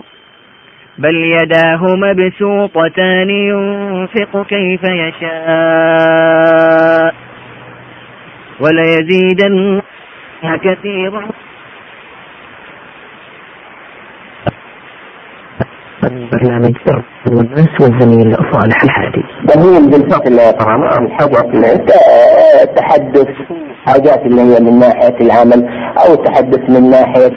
[0.97, 6.01] بل يداه مبسوطتان ينفق كيف يشاء.
[8.59, 9.81] وليزيدن
[10.63, 11.23] كثيرا.
[16.31, 16.75] برنامج
[17.27, 19.23] والناس والزميل صالح الحادي.
[19.45, 21.49] زميل بالفضل يا كرامة عن حقق
[22.61, 23.27] التحدث
[23.85, 25.69] حاجات اللي هي من ناحية العمل
[26.07, 27.31] أو تحدث من ناحية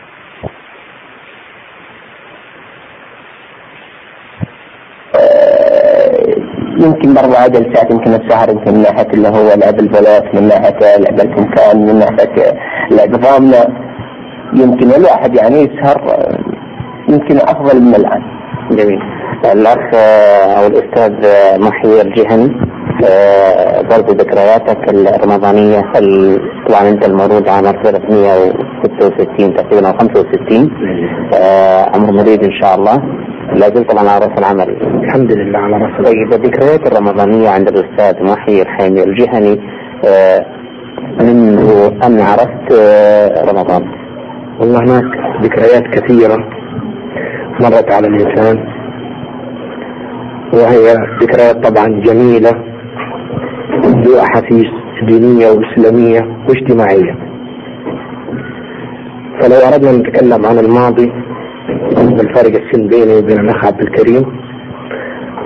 [6.80, 10.96] يمكن برضه عدل ساعات يمكن السهر يمكن من ناحية اللي هو لعب البلاط من ناحية
[10.96, 12.54] لعب الكمكان من ناحية
[12.90, 13.64] لعب ضامنة
[14.52, 16.26] يمكن الواحد يعني يسهر
[17.08, 18.22] يمكن أفضل من الآن.
[18.70, 19.00] جميل.
[19.52, 19.94] الأخ
[20.58, 21.12] أو الأستاذ
[21.60, 22.73] محيي الجهني
[23.90, 25.80] برضه ذكرياتك الرمضانية
[26.68, 30.70] طبعا انت المولود عام 1966 تقريبا او 65
[31.94, 33.02] عمر مريد ان شاء الله.
[33.54, 34.68] لا زلت على راس العمل.
[35.04, 36.04] الحمد لله على راس العمل.
[36.04, 39.60] طيب الذكريات الرمضانية عند الاستاذ محي الحامي الجهني
[41.20, 42.72] منذ ان عرفت
[43.50, 43.84] رمضان؟
[44.60, 45.04] والله هناك
[45.42, 46.36] ذكريات كثيرة
[47.60, 48.56] مرت على الانسان
[50.52, 52.73] وهي ذكريات طبعا جميله
[53.84, 54.70] ذو أحاسيس
[55.08, 57.14] دينية وإسلامية واجتماعية.
[59.40, 61.12] فلو أردنا أن نتكلم عن الماضي
[61.96, 64.22] والفرق السن بيني وبين الأخ عبد الكريم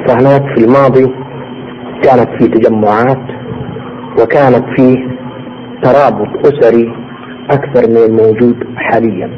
[0.07, 1.07] فهناك في الماضي
[2.03, 3.23] كانت في تجمعات
[4.21, 4.97] وكانت في
[5.83, 6.93] ترابط أسري
[7.51, 9.31] أكثر من الموجود حاليا.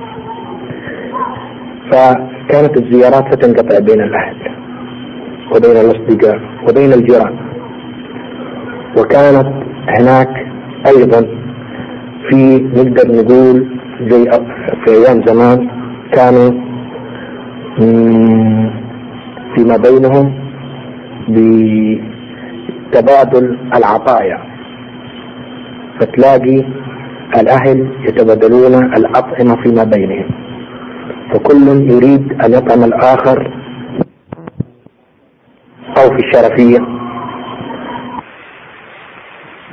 [1.91, 4.37] فكانت الزيارات فتنقطع بين الأهل
[5.57, 7.50] وبين الأصدقاء وبين الجيران.
[8.97, 9.47] وكانت
[9.89, 10.47] هناك
[10.87, 11.21] ايضا
[12.31, 13.67] في نقدر نقول
[14.11, 14.31] زي
[14.85, 15.69] في ايام زمان
[16.13, 16.51] كانوا
[19.55, 20.35] فيما بينهم
[22.91, 24.39] بتبادل العطايا.
[26.01, 26.65] فتلاقي
[27.41, 30.31] الاهل يتبادلون الاطعمه فيما بينهم.
[31.33, 33.53] فكل يريد ان يطعم الاخر
[35.99, 37.00] او في الشرفيه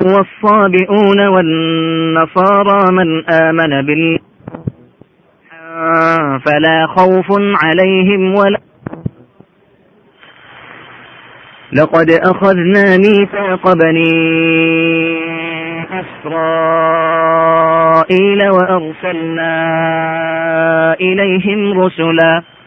[0.02, 4.18] والصابئون والنصارى من آمن بالله
[6.46, 7.26] فلا خوف
[7.64, 8.60] عليهم ولا
[11.72, 14.12] لقد أخذنا ميثاق بني
[16.24, 17.30] إسرائيل
[18.48, 19.54] وأرسلنا
[21.00, 22.57] إليهم رسلاً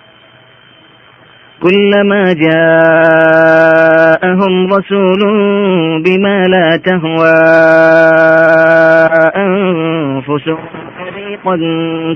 [1.61, 3.53] كلما جاءهم
[4.73, 5.21] رسول
[6.03, 7.37] بما لا تهوى
[9.35, 10.57] أنفسهم.
[10.97, 11.55] فريقا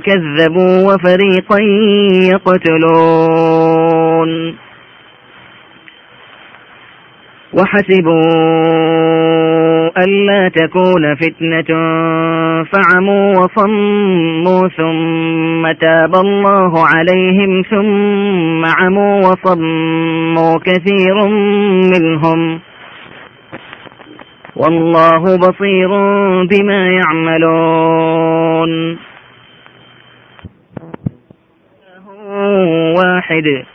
[0.05, 1.59] كذبوا وفريقا
[2.33, 4.31] يقتلون.
[7.53, 8.84] وحسبوا
[9.97, 11.75] ألا تكون فتنة.
[12.63, 21.27] فعموا وصموا ثم تاب الله عليهم ثم عموا وصموا كثير
[21.93, 22.59] منهم.
[24.55, 25.89] والله بصير
[26.43, 28.97] بما يعملون.
[32.95, 33.74] واحد.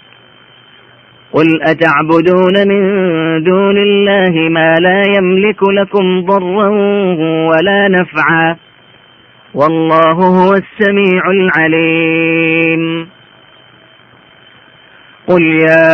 [1.33, 2.81] قل أتعبدون من
[3.43, 6.67] دون الله ما لا يملك لكم ضرا
[7.51, 8.55] ولا نفعا
[9.55, 13.07] والله هو السميع العليم
[15.27, 15.87] قل يا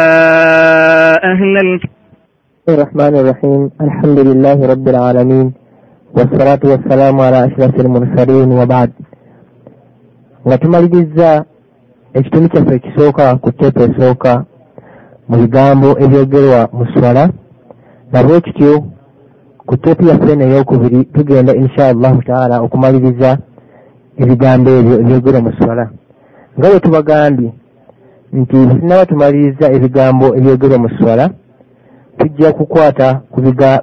[1.31, 1.91] أهل الكتاب
[2.69, 5.53] الرحمن الرحيم الحمد لله رب العالمين
[6.15, 8.91] والصلاة والسلام على أشرف المرسلين وبعد.
[10.47, 11.45] Nga tumaliriza
[12.13, 14.45] ekitundu kyaffe ekisooka ku tteepu esooka
[15.29, 17.23] mu bigambo ebyogerwa mu swala
[18.11, 18.73] nabwe kityo
[19.67, 23.29] ku teepu yaffe eno eyokubiri tugenda insha allahu taala okumaliriza
[24.21, 25.85] ebigambo ebyo ebyogerwa mu swala.
[26.57, 27.49] Nga bwe tubagambye
[28.39, 31.25] nti sinaba tumaliriza ebigambo ebyogerwa mu swala
[32.17, 33.07] tujja kukwata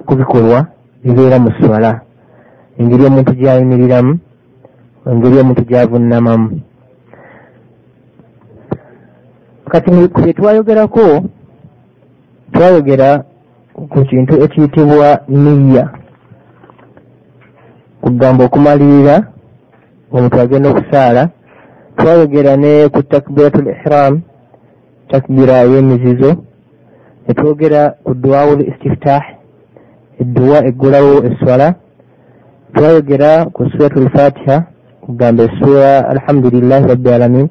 [0.07, 0.59] ku bikolwa
[1.03, 1.91] bibeera mu swala.
[2.79, 4.13] Engeri omuntu gyayimiriramu
[5.11, 6.49] engeri omuntu gyavunnamamu.
[9.71, 11.05] Kati bye twayogerako
[12.55, 13.09] twayogera
[13.91, 15.85] ku kintu ekiyitibwa niya
[18.03, 19.15] kugamba okumalirira
[20.15, 21.23] omuntu agenda okusaala
[21.97, 24.13] twayogera ne ku takbiratul ihram
[25.11, 26.31] takbira ey'emizizo
[27.25, 29.23] netwogera ku duwawul istiftah
[30.21, 31.67] edduwa eggulawo eswala
[32.73, 34.57] twayogera ku suratul fatiha
[35.03, 37.47] kugamba esura alhamdulillahi rabbi alamin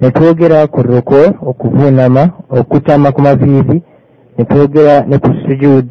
[0.00, 1.16] netwogera ku ruko
[1.50, 3.82] okuvunama okutama ku maviivi
[4.38, 5.86] netwogera ne ku sujud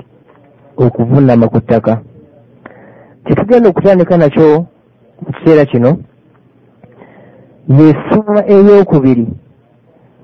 [0.77, 2.01] okuvunama ku ttaka.
[3.25, 4.65] Kyetugenda okutandika nakyo
[5.21, 5.97] mu kiseera kino
[7.67, 9.27] yesura eyokubiri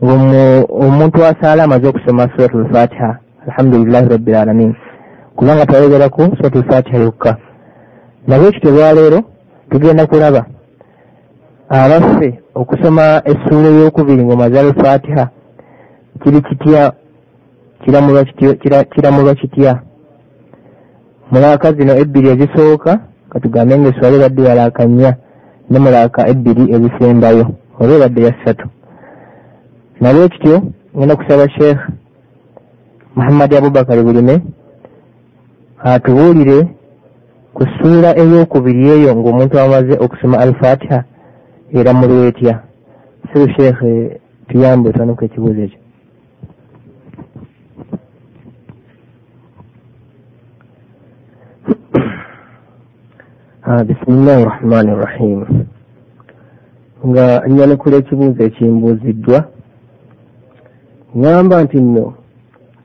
[0.03, 4.75] ngaomuntu asaala amaze okusoma suratul fatiha alhamdulillahi rabbi alamin.
[5.35, 7.37] Kubanga twayogeraku suratul fatiha yokka.
[8.27, 9.19] Nabwe ekityo lwaleero
[9.69, 10.45] tugenda kulaba
[11.69, 15.29] abaffe okusoma essuula eyokubiri ngaomaze al fatiha
[16.21, 16.93] kiri kitya?
[18.91, 19.81] Kiramulwa kitya?
[21.31, 22.99] Mulaaka zino ebbiri ezisooka
[23.29, 25.11] katugambe nga eswala ebadde yalaaka nnya
[25.69, 27.45] ne mulaaka ebbiri ezisembayo
[27.79, 28.67] oba ebadde ya ssatu
[30.01, 30.55] nalwe kityo
[30.95, 31.81] ngenda kusaba sheekh
[33.15, 34.35] muhammadi abubakari bulime
[35.91, 36.59] atubuulire
[37.55, 40.99] ku ssuula eyokubiri eyo ng'omuntu amaze okusoma al fatiha
[41.73, 42.59] era mulwetya
[43.33, 45.79] sibu sheekhe tuyambe otwanuka ekibuuzo ekyo.
[53.87, 55.39] Bisimillahi rahmani rahim.
[57.07, 59.39] Nga nyanukula ekibuuzo ekimbuuziddwa.
[61.17, 62.05] Ŋŋamba nti nno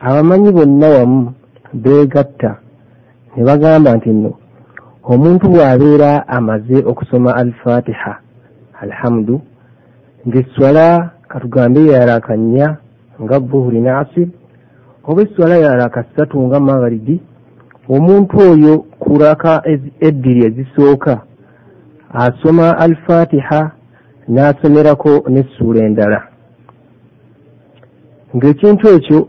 [0.07, 1.33] abamanyi bonna wamu
[1.83, 2.51] beegatta.
[3.37, 4.31] Ne bagamba nti nno
[5.13, 8.24] omuntu bw'abeera amaze okusoma al fatiha
[8.87, 9.41] alhamdu.
[10.27, 12.69] Ng'esswala katugambe yalaaka nnya
[13.23, 14.29] nga buhuri ne asir
[15.09, 17.17] oba esswala yalaaka ssatu nga magharibi
[17.95, 19.53] omuntu oyo kuraka
[20.09, 21.15] ebbiri ezisooka
[22.25, 23.61] asoma al fatiha
[24.33, 26.21] n'asomerako n'essuula endala.
[28.37, 29.21] Ng'ekintu ekyo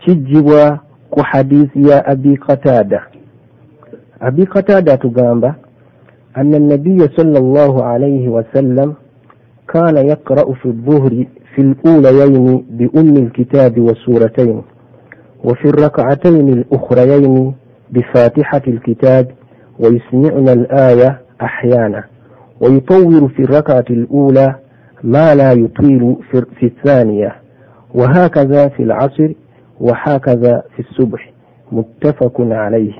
[0.00, 0.62] kijjibwa
[1.12, 3.00] ku hadisi ya abi qataada
[4.20, 5.54] abi qataada atugamba
[6.36, 8.94] أن النبي صلى الله عليه وسلم
[9.68, 11.24] كان يقرأ في الظهر
[11.54, 14.62] في الأوليين بأم الكتاب وسورتين
[15.44, 17.54] وفي الركعتين الأخريين
[17.90, 19.28] بفاتحة الكتاب
[19.78, 22.04] ويسمعنا الآية أحيانا
[22.60, 24.54] ويطور في الركعة الأولى
[25.02, 26.16] ما لا يطيل
[26.60, 27.36] في الثانية
[27.94, 29.32] وهكذا في العصر
[29.80, 31.32] وهكذا في الصبح
[31.72, 32.92] متفق عليه.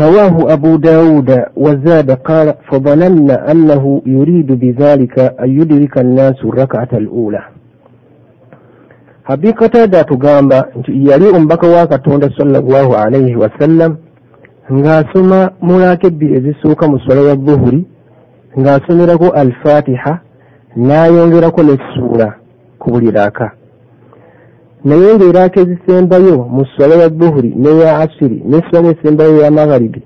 [0.00, 7.42] رواه أبو داود وزاد قال فظننا أنه يريد بذلك أن يدرك الناس الركعة الأولى.
[9.22, 13.96] Habi katada tugamba nti yali omubaka wa katonda salllahu alaihi wasallam
[14.72, 17.86] ng'asoma mulaaka ebbiri ezisooka mu swala ya buhuri
[18.58, 20.12] ng'asomerako alfatiha
[20.76, 22.28] n'ayongerako n'essuula
[22.78, 23.59] ku buli raka
[24.84, 30.02] naye ng'eraaka ezisembayo mu swala ya buhuri n'eya asiri n'esswala esembayo ya magharibi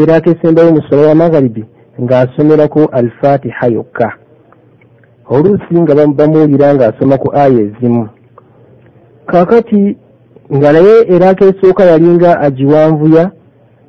[0.00, 1.64] eraaka esembayo mu swala ya magharibi
[2.02, 4.08] ng'asomerako alfatiha yokka.
[5.30, 8.08] Oluusi nga bamuwulira ng'asoma ku aya ezimu.
[9.26, 9.96] Kaakati
[10.56, 13.30] nga naye eraaka esooka yalinga agiwanvuya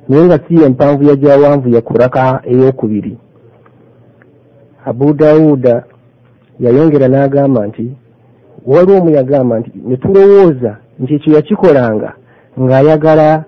[0.08, 3.14] naye nga si empanvuya gyawanvuya ku raka eyokubiri.
[4.84, 5.84] Abu dawuda
[6.60, 7.86] yayongera n'agamba nti
[8.66, 12.10] waliwo omu yagamba nti ne tulowooza nti ekyo yakikolanga
[12.60, 13.44] ng'ayagala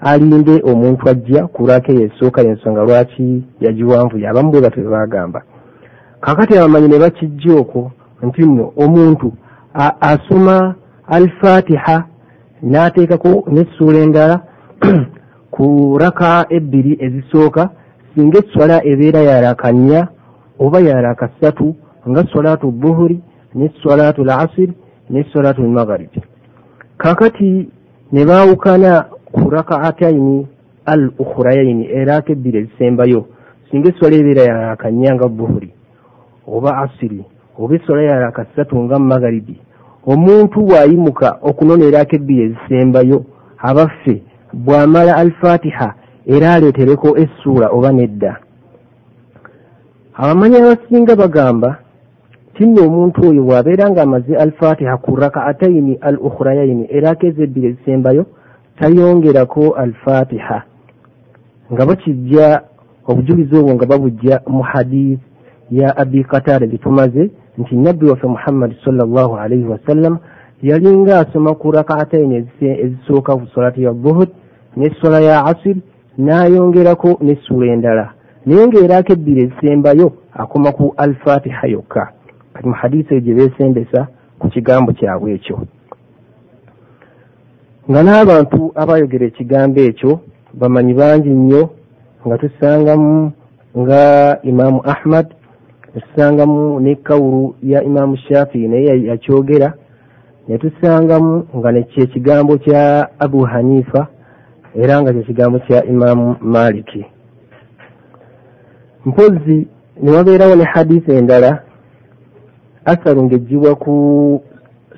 [0.00, 5.42] alinde omuntu ajja ku lwaka eyo esooka yensonga lwaki yagiwanvuya abamu bwe batwe bagamba
[6.20, 7.90] kakati abamanyi ne bakijja okwo
[8.22, 9.28] nti nno omuntu
[11.16, 11.96] alfatiha
[12.62, 14.36] n'ateekako n'essuula endala
[15.54, 17.62] ku raka ebbiri ezisooka
[18.14, 20.00] singa esswala ebeera yarakanya
[20.58, 21.74] oba yaraka ssatu
[22.08, 23.20] nga solatu buhuri
[23.54, 24.72] ne solatu l asiri
[25.10, 26.22] ne solatu lmagaribi
[26.98, 27.68] kakati
[28.12, 30.46] ne baawukana ku rakaataini
[30.86, 33.26] al ukhurayaini eraka ebbiri ezisembayo
[33.70, 35.70] singa esswala ebeera yarakanya nga buhuri
[36.46, 37.24] oba asiri
[37.58, 39.56] oba esswala yaraka ssatu nga magaribi
[40.06, 43.18] omuntu bw'ayimuka okunona eraka ebbiri ezisembayo
[43.68, 44.16] abaffe
[44.64, 45.94] bw'amala alfatiha
[46.26, 48.36] era aleetereko essuula oba nedda.
[50.16, 51.78] Abamanyi abasinga bagamba
[52.60, 58.22] tinno omuntu oyo bw'abeera ng'amaze alfatiha ku rakaataini al ukhurayaini eraka ezo ebbiri ezisembayo
[58.78, 60.58] tayongerako alfatiha.
[61.72, 62.46] Nga bakijja
[63.08, 65.24] obujulizi obwo nga babujja mu hadisi
[65.70, 70.18] ya abi katara gyetumaze nti nabbi waffe muhammadi salllahu alaihi wasallam
[70.62, 72.48] yalinga asoma ku rakaataini
[72.84, 74.28] ezisooka ku solati ya buhud
[74.76, 75.76] n'essola ya asir
[76.18, 78.06] n'ayongerako n'essuula endala.
[78.46, 82.19] Naye ng'erako ebbiri ezisembayo akoma ku alfatiha yokka
[82.64, 84.00] mu hadisi gye beesembesa
[84.38, 85.56] ku kigambo kyabwe ekyo.
[87.90, 90.12] Nga n'abantu abayogera ekigambo ekyo
[90.60, 91.62] bamanyi bangi nnyo
[92.26, 93.32] nga tusangamu
[93.80, 94.02] nga
[94.50, 95.26] imaamu ahmad
[95.94, 99.68] tusangamu ne kawulu ya imaamu shafii naye yakyogera
[100.48, 104.06] netusangamu nga nekyekigambo kya abu hanifa
[104.74, 107.06] era nga kyekigambo kya imaamu maliki.
[109.06, 109.66] Mpozi
[110.02, 111.62] newabeerawo ne hadisi endala
[112.84, 114.42] asaru ngaejjibwa ku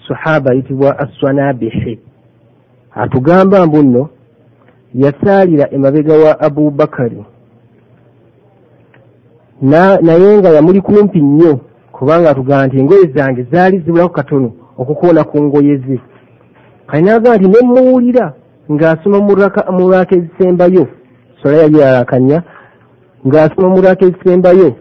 [0.08, 1.98] sahaba ayitibwa asswanabihi
[2.94, 4.08] atugamba mbu nno
[4.94, 7.24] yasaalira emabega wa abubakari
[10.02, 11.60] naye nga yamuli kumpi nnyo
[11.92, 16.00] kubanga atugamba nti engoye zange zaali zibulako katono okukoona ku ngoye ze.
[16.86, 18.34] Kali naagamba nti nemuwulira
[18.72, 19.18] ng'asoma
[19.76, 20.88] mu lwaka ezisembayo
[21.42, 22.42] sola yali yarakanya
[23.26, 24.74] ng'asoma mu lwaka ezisembayo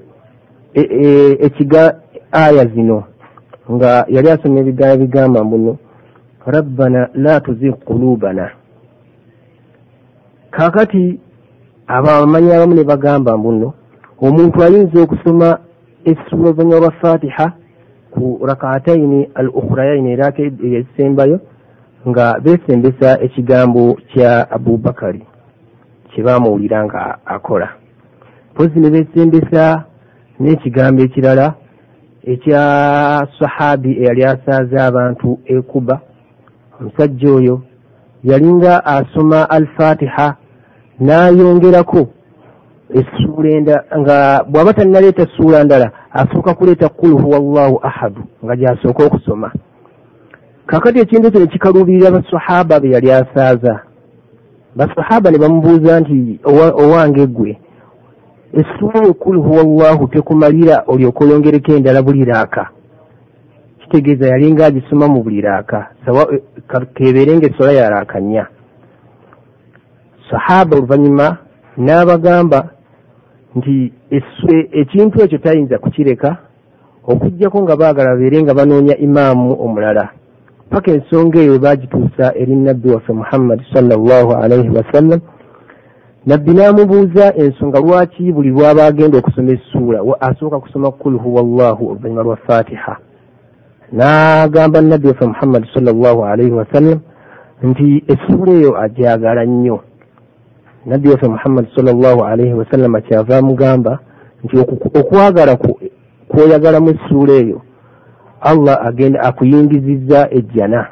[1.46, 2.01] ekiga
[2.32, 3.04] aya zino
[3.72, 5.78] nga yali asoma ebigambo bigamba mbuno
[6.46, 8.52] rabbana la tuzig kulubana
[10.52, 11.20] kakati
[11.88, 13.74] abo abamanyi abamu ne bagamba mbuno
[14.22, 15.48] omuntu ayinza okusoma
[16.10, 17.48] essula oluvanyuma lwa fatiha
[18.14, 21.38] ku rakaataini al ukhurayaini eraka ezisembayo
[22.10, 25.22] nga beesembesa ekigambo kya abubakari
[26.12, 27.70] kyebamuwulira nga akola.
[28.54, 29.64] Mpozi ne beesembesa
[30.40, 31.46] n'ekigambo ekirala
[32.24, 36.02] ekya sahabi eyali asaaza abantu ekuba
[36.80, 37.62] omusajja oyo
[38.24, 40.36] yalinga asoma al fatiha
[41.00, 42.08] n'ayongerako
[43.00, 49.04] essuula enda nga bw'aba tannaleeta ssuula ndala asooka kuleeta kul huwa llahu ahadu nga gy'asooka
[49.06, 49.52] okusoma.
[50.66, 53.80] Kakati ekintu ekyo ne kikaluubirira basahaba be yali asaaza
[54.76, 56.40] basahaba ne bamubuuza nti
[56.84, 57.58] owange gwe
[58.54, 62.70] essuula ekul huwa llahu tekumalira olyoka oyongereko endala buli raaka
[63.80, 65.80] kitegeeza yalinga agisoma mu buli raaka
[66.94, 68.46] kebeere nga essola yaraaka nnya
[70.30, 71.38] sahaba oluvannyuma
[71.78, 72.60] n'abagamba
[73.56, 73.92] nti
[74.82, 76.30] ekintu ekyo tayinza kukireka
[77.04, 80.10] okugjako nga baagala babeere nga banoonya imaamu omulala.
[80.70, 85.20] Paka ensonga eyo bagituusa eri nabbi waffe muhammadi salllahu alaihi wasallam
[86.26, 90.00] nabbi n'amubuuza ensonga lwaki buli lwaba agenda okusoma essuula?
[90.20, 92.98] Asooka kusoma kul huwa llahu oluvannyuma lwa fatiha
[93.94, 97.00] n'agamba nabbi waffe muhammadi salllahu alaihi wasallam
[97.64, 99.80] nti essuula eyo ajagala nnyo.
[100.86, 104.00] Nabbi waffe muhammadi salllahu alaihi wasallama kyava amugamba
[104.44, 104.58] nti
[105.00, 105.58] okwagala
[106.28, 107.62] kwoyagalamu essuula eyo
[108.42, 110.88] allah agenda akuyingizizza ejjana.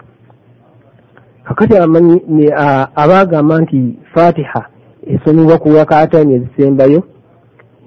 [1.44, 2.52] Kakati abamanyi
[2.96, 4.66] abaagamba nti fatiha
[5.14, 7.00] esomebwa ku rakaatani ezisembayo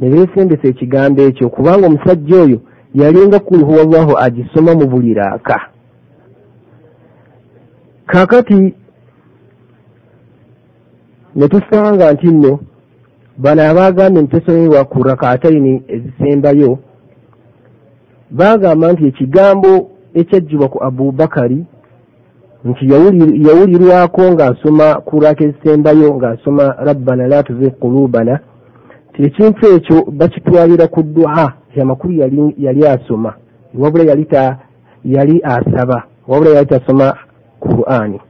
[0.00, 2.58] ne beesembesa ekigambo ekyo kubanga omusajja oyo
[2.94, 5.58] yalinga kul huwa llahu agisoma mu buli raaka
[8.06, 8.74] kakati
[11.36, 12.52] ne tusanga nti nno
[13.38, 16.78] bano abaagambye nti tesomebwa ku rakaataini ezisembayo
[18.30, 19.72] baagamba nti ekigambo
[20.14, 21.64] ekyajjibwa ku abubakari
[22.64, 22.84] nti
[23.46, 28.40] yawulirwako ng'asoma ku raaka ezisembayo ng'asoma rabbana la tuzig kulubana
[29.12, 31.46] ti ekintu ekyo bakitwalira ku duha
[31.80, 32.14] amakulu
[32.58, 33.34] yali, asoma
[33.74, 34.04] wabula
[35.04, 37.14] yali asaba wabula yali tasoma
[37.60, 38.20] qur'ani.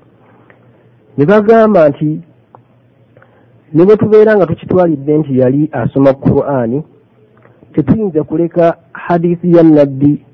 [1.18, 2.20] Ne bagamba nti
[3.74, 6.82] ne bwe tubeera nga tukitwalidde nti yali asoma qur'ani
[7.72, 10.24] tetuyinza kuleka hadisi ya nabbi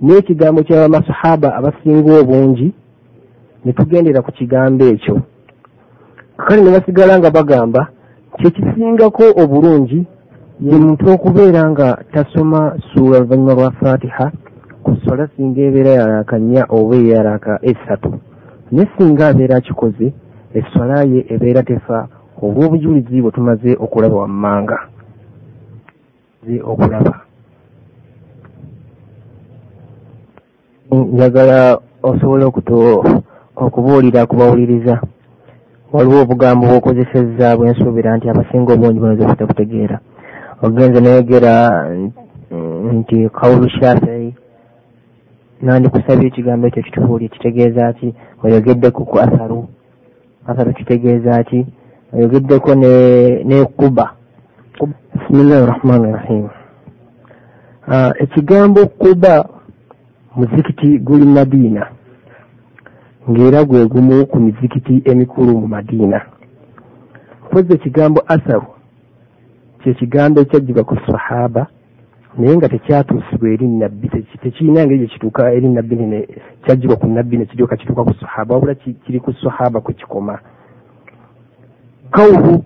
[0.00, 2.72] n'ekigambo ky'abamasahaba abasinga obungi
[3.64, 5.22] ne tugendera ku kigambo ekyo.
[6.36, 7.88] Kale ne basigala nga bagamba
[8.38, 10.00] kyekisingako obulungi
[10.60, 14.26] ye muntu okubeera nga tasoma suula oluvannyuma lwa fatiha
[14.84, 18.10] ku sola singa ebeera yalaka nnya oba eyalaka esatu.
[18.72, 20.06] Naye singa abeera akikoze
[20.58, 22.08] essola ye ebeera tefa
[22.42, 24.78] olw'obujulizi bwe tumaze okulaba wammanga.
[26.64, 27.14] Okulaba.
[31.12, 32.44] Njagala osobole
[33.66, 34.94] okubuulira kubawuliriza
[35.92, 39.96] waliwo obugambo bwokozesezza bwensuubira nti abasinga obungi bunoza obutabutegeera
[40.64, 41.52] ogenze nayogera
[42.98, 44.34] nti kawulu shafii
[45.62, 48.08] nandikusabye ekigambo ekyo kitubuulye kitegeeza ki
[48.44, 49.68] oyogeddeku ku atharu.
[50.48, 51.66] Atharu kitegeeza ki
[52.14, 54.06] oyogeddeko ne kuba.
[55.14, 56.48] Bisimillahi rahmani rahim.
[58.24, 59.48] Ekigambo kuba
[60.36, 61.86] muzikiti guli madiina
[63.30, 66.20] ng'era gwe gumu ku mizikiti emikulu mu madiina.
[67.46, 68.66] Mpozi ekigambo asaru
[69.80, 71.66] kyekigambo ekyajjibwa ku sahaba
[72.38, 74.08] naye nga tekyatuusibwa eri nabbi
[74.42, 75.94] tekirina ngeri gyekituuka eri nabbi
[76.64, 80.38] kyajjibwa ku nabbi nekiryoka kituuka ku sahaba wabula kiri ku sahaba kwe kikoma.
[82.10, 82.64] Kawulu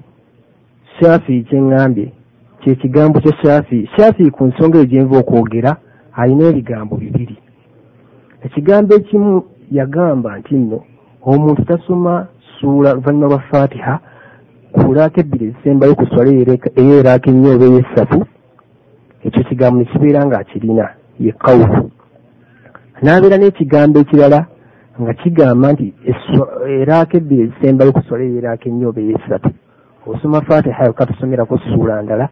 [1.00, 2.12] shafii kyeŋŋambye
[2.60, 5.76] kyekigambo kya shafii shafii ku nsonga eyo gyenva okwogera
[6.12, 7.36] alina ebigambo bibiri.
[8.44, 10.78] Ekigambo ekimu yagamba nti nno
[11.22, 12.26] omuntu tasoma
[12.58, 14.00] suula luvannyuma lwa fatiha
[14.72, 16.30] kulaaka ebbiri ezisembayo ku swala
[16.80, 18.18] eyeeraaka ennyo oba eyessatu
[19.26, 20.86] ekyo kigambo nekibeera nga akirina
[21.24, 21.90] ye kawulu
[23.02, 24.40] n'abeera n'ekigambo ekirala
[25.00, 25.86] nga kigamba nti
[26.80, 29.50] eraaka ebbiri ezisembayo ku swala eyeeraaka ennyo oba eyessatu
[30.06, 32.26] osoma fatiha yoka tusomerako suula ndala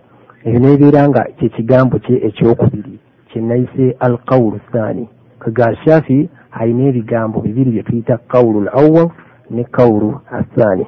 [0.45, 2.95] ebyo nebeera nga kyekigambo kye ekyokubiri
[3.33, 5.09] kyenayise al kawulu thani.
[5.39, 9.11] Kaga shafi alina ebigambo bibiri bye tuyita kawulu l awal
[9.51, 10.87] ne kawulu athani.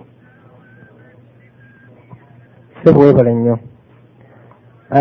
[2.84, 3.58] Sebwebala nnyo.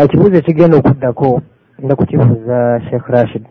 [0.02, 1.42] Ekibuuzo ekigenda okuddako
[1.82, 3.44] nda kukibuuza sheekh rashid.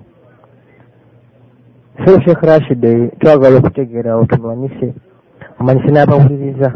[1.98, 2.82] Sebo sheekh rashid
[3.20, 4.94] twagala okutegeera otumanyise
[5.60, 6.70] omanyise n'abawuliriza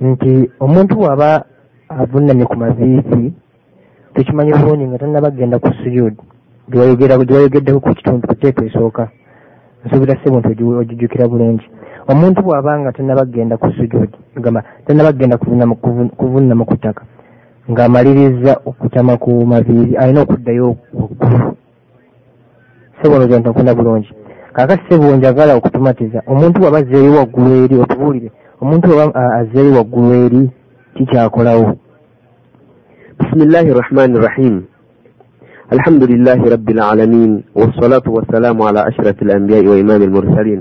[0.00, 0.32] nti
[0.64, 1.30] omuntu bw'aba
[2.00, 3.32] avunamye ku maviivi
[4.14, 6.14] tekimanyi bulungi nga tannabagenda ku sujud
[6.70, 9.08] gyewayogeddeko ku kitundu ku teeka esooka.
[9.84, 11.66] Nsuubira sebo nti ogijjukira bulungi.
[12.08, 17.02] Omuntu bw'aba nga tannabagenda ku sujud gamba tannabagenda kuvunama ku ttaka
[17.70, 21.56] ng'amaliriza okutama ku maviivi alina okuddayo waggulu.
[22.98, 24.10] Sebo noja ntakunda bulungi.
[24.52, 28.28] Kaakati sebo njagala okutumatiza omuntu bw'aba azzeeyo waggulu eri otubuulire
[28.62, 30.42] omuntu bw'aba azzeeyo waggulu eri
[30.94, 31.74] kikyakolawo
[33.18, 34.54] bismillahi rahmani rahim
[35.72, 40.60] alhamdulillahi rabbil alamin wassalatu wassalamu ala ashrati alambiyai wa imami almursalin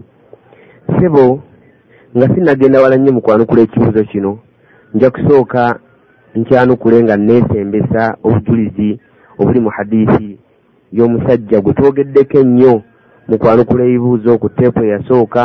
[1.00, 1.44] sebo
[2.18, 4.40] nga sinagenda wala nnyo mukwanukula ekibuuzo kino.
[4.94, 5.80] Nja kusooka
[6.36, 9.00] nkyanukule nga neesembesa obujulizi
[9.40, 10.40] obuli mu hadiisi
[10.92, 12.82] y'omusajja gwe twogeddeko ennyo
[13.28, 15.44] mu kwanukula ebibuuzo ku teepu eyasooka.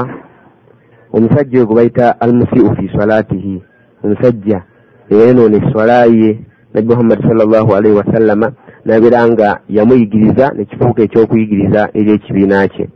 [1.13, 3.63] Omusajja oyo gwe bayita almusiu fi salatihi
[4.05, 4.63] omusajja
[5.11, 6.31] eyayonoona eswala ye
[6.75, 8.53] nabbi muhammadi salllahu alaihi wasallama
[8.87, 12.87] n'abeera nga yamuyigiriza nekifuuka ekyokuyigiriza eri ekibiina kye.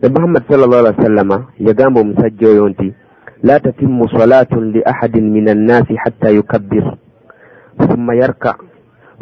[0.00, 2.94] Ne muhammad salllah ali wasallama yagamba omusajja oyo nti
[3.42, 6.84] la tatimmu salatun li ahadin min annaasi hatta yukabbir.
[7.78, 8.54] Thumma yarka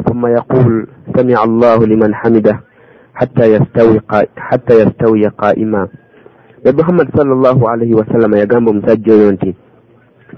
[0.05, 0.85] thumma yaqul
[1.15, 2.61] samia allahu liman hamidah
[3.13, 5.89] hatta yastawiya qaima.
[6.65, 9.55] Ne muhammad salllah alaihi wasallama yagamba omusajja oyo nti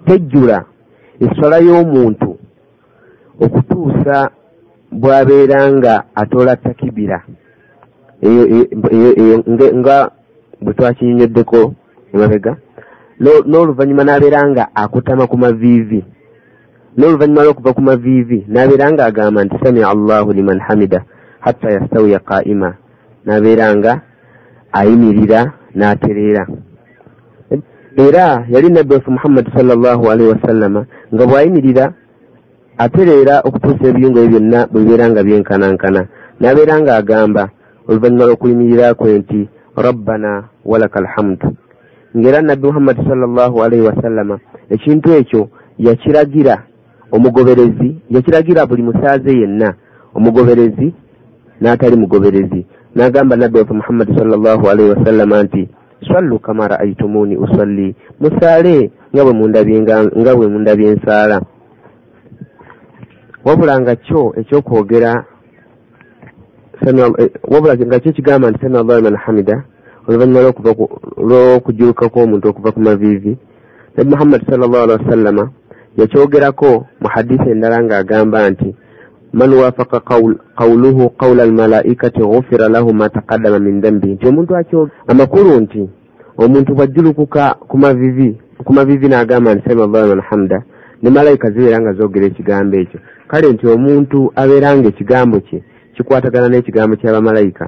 [0.08, 0.64] tejjula
[1.20, 2.40] eswala y'omuntu
[3.44, 4.39] okutuusa
[4.92, 7.24] bw'abeera nga atola takibira.
[8.22, 9.44] Eyo
[9.80, 9.98] nga
[10.62, 11.74] bwe twakinyonyoddeko
[12.14, 12.58] emabega.
[13.20, 16.04] N'oluvannyuma n'abeera nga akutama ku maviivi.
[16.98, 21.04] N'oluvannyuma lw'okuva ku maviivi n'abeera nga agamba nti samia allahu liman hamida
[21.40, 22.76] hatta yastawiya qaima
[23.26, 24.02] n'abeera nga
[24.72, 26.44] ayimirira n'atereera.
[28.00, 31.94] Era yali nabbi waffe muhammadi sallallahu alaihi wasallama nga bw'ayimirira
[32.84, 36.02] atereera okutuusa ebiyungo ebyo byonna bwe bibeera nga byenkanankana.
[36.40, 37.44] N'abeera nga agamba
[37.88, 39.40] oluvannyuma lw'okuyimirira kwe nti
[39.86, 40.32] rabbana
[40.66, 41.48] walaka alhamdu
[42.16, 44.36] ng'era nabbi muhammadi sallallahu alaihi wasallama
[44.70, 45.42] ekintu ekyo
[45.78, 46.56] yakiragira
[47.12, 49.70] omugoberezi yakiragira buli musaaze yenna.
[50.18, 50.88] Omugoberezi
[51.62, 52.66] n'atali mugoberezi.
[52.96, 55.70] N'agamba nabbi waffe muhammadi sallallahu alaihi wasallama nti
[56.08, 57.96] sallu kama raaitumuni usalli.
[58.20, 59.24] Musaale nga
[60.36, 61.42] bwe mundabye nsaala
[63.50, 65.26] wabula nga kyo ekyokwogera
[67.52, 69.64] wabula nga kyo kigamba nti sami allahu liman hamida
[70.08, 70.54] oluvannyuma
[71.28, 73.38] lw'okujulukako omuntu okuva ku maviivi
[73.98, 75.44] nabi muhammadi salllah alihi wasallama
[75.98, 78.70] yakyogerako mu hadisi endala ng'agamba nti
[79.34, 80.00] man wafaka
[80.58, 84.14] qawluhu qawla almalaikati gufira lahu ma taqaddama min dambi.
[84.14, 84.54] Nti omuntu
[85.08, 85.90] amakulu nti
[86.38, 90.64] omuntu bwajjulukuka ku mavivi ku mavivi n'agamba nti sami allahu liman hamda
[91.02, 93.00] ne malayika zibeera nga zoogera ekigambo ekyo.
[93.28, 97.66] Kale nti omuntu abeera nga ekigambo kye kikwatagana n'ekigambo ky'abamalayika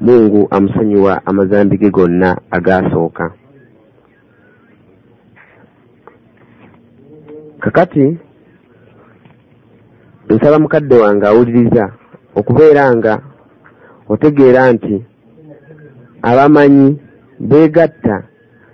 [0.00, 3.32] mungu amusonyiwa amazambi ge gonna agaasooka
[7.60, 8.16] kakati
[10.30, 11.84] nsaba mukadde wange awuliriza
[12.34, 13.12] okubeera nga
[14.08, 14.96] otegeera nti
[16.22, 16.88] abamanyi
[17.48, 18.16] beegatta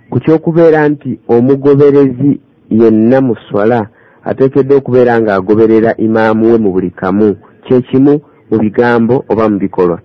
[0.09, 2.31] ku kyokubeera nti omugoberezi
[2.69, 3.87] yenna mu swala.
[4.23, 9.99] Ateekeddwa okubeera ng'agoberera imaamu we mu buli kamu kyekimu mu bigambo oba mu bikolwa.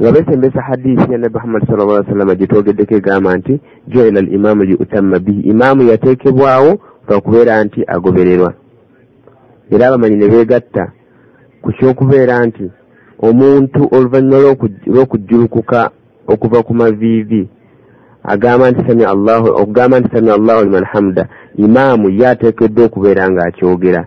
[0.00, 4.64] Nga besembesa hadisi ya nabi muhammadi sal llah sallama gyetwogeddeko egamba nti joila al imaamu
[4.64, 5.40] liutamma bihi.
[5.40, 6.78] Imaamu yateekebwawo
[7.08, 8.54] lwakubeera nti agobererwa.
[9.70, 10.92] Era abamanyi ne beegatta
[11.62, 12.70] ku kyokubeera nti
[13.18, 14.38] omuntu oluvannyuma
[14.86, 15.90] lw'okujjulukuka
[16.26, 17.48] okuva ku maviivi
[18.28, 21.28] agamba nti sami allahu okugamba nti sami allahu liman hamda.
[21.56, 24.02] Imaamu ye ateekeddwa okubeera ng'akyogera.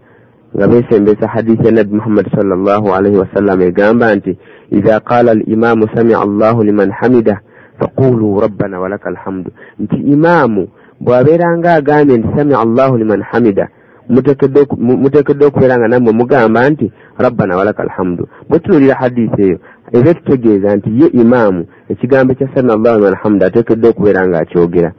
[0.55, 4.37] Nga beesembesa hadisi ya nabi muhammadi salllahu alaihi wasallama egamba nti
[4.71, 7.39] idha qaala al imaamu sami allahu liman hamida
[7.79, 10.67] faqulu rabbana walaka alhamdu nti imaamu
[10.99, 13.67] bw'abeera nga agambye nti sami allahu liman hamida
[14.11, 19.57] muteekeddwa okubeera nga nammwe mugamba nti rabbana walaka alhamdu bwe tunuulira hadisi eyo
[19.91, 24.91] eba tutegeeza nti ye imaamu ekigambo kya sami allahu liman hamdu ateekeddwa okubeera ng'akyogera.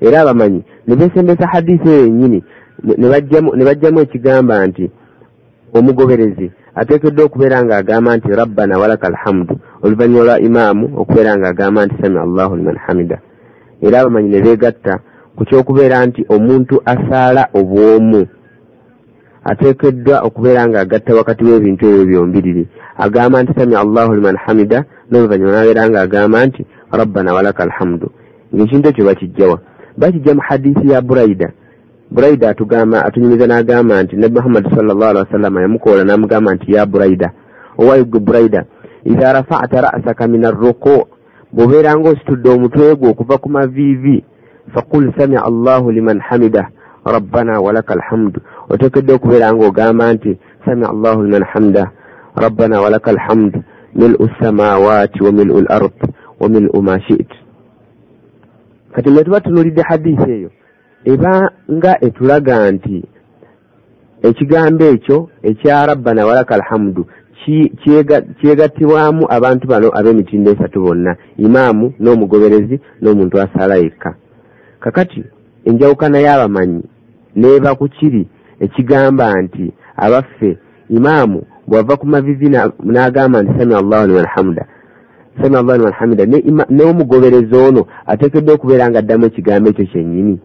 [0.00, 2.44] Era abamanyi ne beesembesa hadisi eyo yennyini
[3.58, 4.90] ne bajjamu ekigamba nti
[5.74, 12.18] omugoberezi ateekeddwa okubeera ng'agamba nti rabbana walaka alhamdu oluvannyuma lwa imaamu okubeera ng'agamba nti sami
[12.18, 13.18] allahu liman hamida.
[13.82, 14.94] Era abamanyi ne beegatta
[15.36, 18.26] ku kyokubeera nti omuntu asaala obwomu
[19.44, 22.68] ateekeddwa okubeera ng'agatta wakati w'ebintu ebyo byombiriri
[22.98, 24.84] agamba nti sami allahu liman hamida.
[25.10, 28.06] N'oluvannyuma n'abeera ng'agamba nti rabbana walaka alhamdu
[28.54, 29.58] ng'ekintu ekyo bakijjawa
[29.96, 31.48] bakijja mu hadisi ya buraida
[32.10, 37.28] buraida atugamba atunyumiza n'agamba nti nabi muhammadi salllah alihi wasallama yamukoola n'amugamba nti ya buraida
[37.78, 38.64] owayigwe buraida
[39.04, 41.08] idha rafa'ta ra'saka min arruku
[41.52, 44.24] bw'obeera ng'ositudde omutwe gwo okuva ku maviivi
[44.74, 46.68] faqul samia allahu liman hamida.
[47.08, 51.90] Rabbana walaka alhamdu oteekeddwa okubeera ng'ogamba nti samia allahu liman hamda
[52.36, 53.62] rabbana walaka alhamdu
[53.94, 55.98] milu samawati wa milu lard
[56.40, 57.30] wa milu ma shit
[58.92, 60.50] kati mwe tuba tunuulidde hadisi eyo
[61.04, 63.04] eba nga etulaga nti
[64.22, 67.06] ekigambo ekyo ekya rabbana walaka alhamdu
[68.40, 74.14] kyegattibwamu abantu bano ab'emitindo esatu bonna imaamu n'omugoberezi n'omuntu asala yekka.
[74.80, 75.24] Kakati
[75.64, 76.82] enjawukana y'abamanyi
[77.36, 78.28] neeba ku kiri
[78.60, 82.48] ekigamba nti abaffe imaamu bw'ava ku mavivi
[82.84, 84.64] n'agamba nti sami allahu liman hamda.
[85.40, 86.24] Sami allahu liman hamida
[86.70, 90.40] n'omugoberezi ono ateekeddwa okubeera nga addamu ekigambo ekyo kyennyini.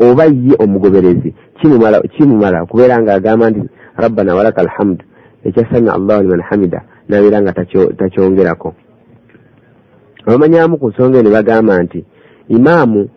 [0.00, 3.60] Oba ye omugoberezi kimumala kimumala okubeera ng'agamba nti
[3.96, 5.04] rabbana walaka alhamdu
[5.44, 7.52] ekya sami allahu liman hamida nabeera nga
[7.98, 8.74] takyongerako.
[10.26, 12.04] Abamanyamu ku nsonga ne bagamba nti
[12.48, 13.08] imaamu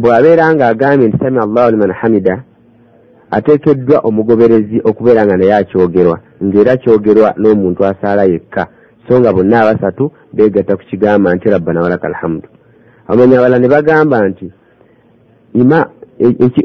[0.00, 2.47] bw'abeera ng'agambye nti sami allahu liman hamida
[3.30, 8.66] ateekeddwa omugoberezi okubeera nga naye akyogerwa ng'era kyogerwa n'omuntu asaala yekka.
[9.08, 12.48] So nga bonna abasatu beegatta ku kigamba nti rabbana walaka alhamdu.
[13.06, 14.46] Abamanya abala ne bagamba nti
[15.54, 15.88] ima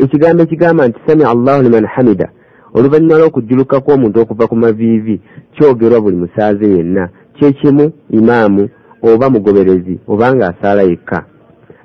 [0.03, 2.27] ekigambo ekigamba nti sami allahu liman hamida.
[2.73, 5.21] Oluvannyuma lw'okujjuluka kw'omuntu okuva ku maviivi
[5.55, 7.09] kyogerwa buli musaaze yenna.
[7.35, 8.69] Kyekimu imaamu
[9.03, 11.23] oba mugoberezi oba nga asaala yekka.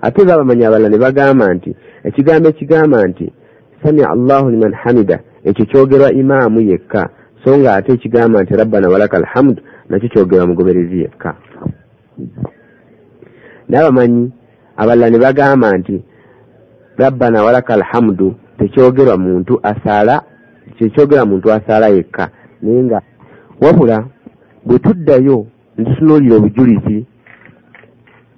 [0.01, 1.71] Ate eba abamanyi abalala ne bagamba nti
[2.05, 3.33] ekigambo ekigamba nti
[3.83, 5.21] sami allahu liman hamida.
[5.45, 7.09] Ekyo kyogerwa imaamu yekka.
[7.45, 11.35] So nga ate ekigamba nti rabbana walaka alhamdu nakyo kyogerwa mugoberezi yekka.
[13.69, 14.33] N'abamanyi
[14.77, 16.05] abalala ne bagamba nti
[16.97, 20.23] rabbana walaka alhamdu tekyogerwa muntu asaala
[20.77, 22.31] kyekyogerwa muntu asaala yekka.
[22.63, 23.03] Naye nga
[23.61, 24.05] wabula
[24.65, 27.07] bwe tuddayo nitutunuulira obujulizi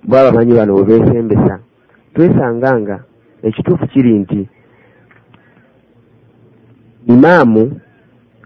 [0.09, 1.55] bw'abamanyi bano bwe beesembesa
[2.14, 2.97] twesanga nga
[3.43, 4.49] ekituufu kiri nti
[7.13, 7.63] imaamu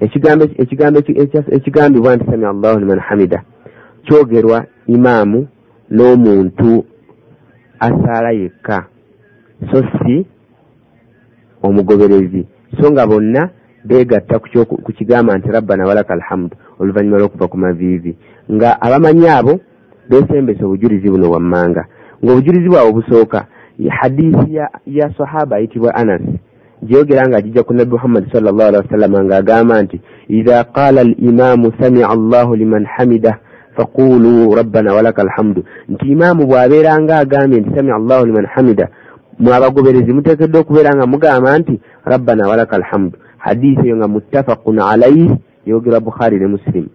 [0.01, 0.99] ekigambo
[1.57, 3.43] ekigambibwa nti sami allahu liman hamida.
[4.05, 5.49] Kyogerwa imaamu
[5.91, 6.85] n'omuntu
[7.81, 8.87] asaala yekka.
[9.71, 10.27] So si
[11.63, 12.47] omugoberezi.
[12.81, 13.51] So nga bonna
[13.85, 18.17] beegatta ku kigamba nti rabbana walaka alhamdu oluvannyuma lw'okuva ku maviivi.
[18.53, 19.61] Nga abamanyi abo
[20.09, 21.87] beesembesa obujulizi buno wammanga.
[22.25, 23.47] Ng'obujulizi bwabwe busooka.
[23.89, 24.55] Hadisi
[24.87, 26.23] ya, sahaba ayitibwa anas
[26.85, 32.09] gyeyogera nga gijja ku nabbi muhammadi salllah alihi wasallama ng'agamba nti idha qala alimamu samia
[32.09, 33.39] allahu liman hamida
[33.77, 38.89] faqulu rabbana walaka alhamdu nti imaamu bw'abeera nga agambye nti samia allahu liman hamida
[39.39, 45.37] mwe abagoberezi muteekeddwa okubeera nga mugamba nti rabbana walaka alhamdu hadisi eyo nga muttafaqun alaihi
[45.67, 46.91] yogerwa bukhari ne musilimu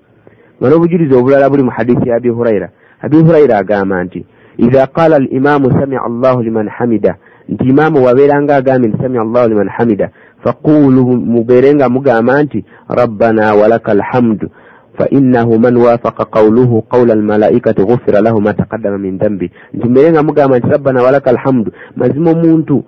[0.60, 2.70] nga n'obujulizi obulala buli mu hadisi ya abi huraira
[3.02, 4.26] abi huraira agamba nti
[4.58, 7.16] idha qala alimamu samia allahu liman hamida
[7.50, 10.10] nti imaamu wabeeranga agambye nti samia allahu liman hamida.
[10.44, 14.50] Faqulu mubeere nga mugamba nti rabbana walaka alhamdu
[14.98, 19.52] fainahu man wafaqa qawluhu qawla almalaikati gufira lahu ma taqaddama min dambi.
[19.74, 22.84] Nti mubeere nga mugamba nti rabbana walaka alhamdu mazima omuntu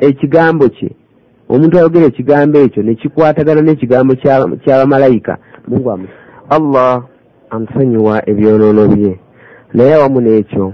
[0.00, 0.90] ekigambo kye
[1.48, 4.14] omuntu ayogera ekigambo ekyo nekikwatagana n'ekigambo
[4.64, 5.90] ky'abamalayika mungu
[6.50, 7.02] allah
[7.50, 9.18] amusonyiwa ebyonoono bye.
[9.74, 10.72] Naye awamu n'ekyo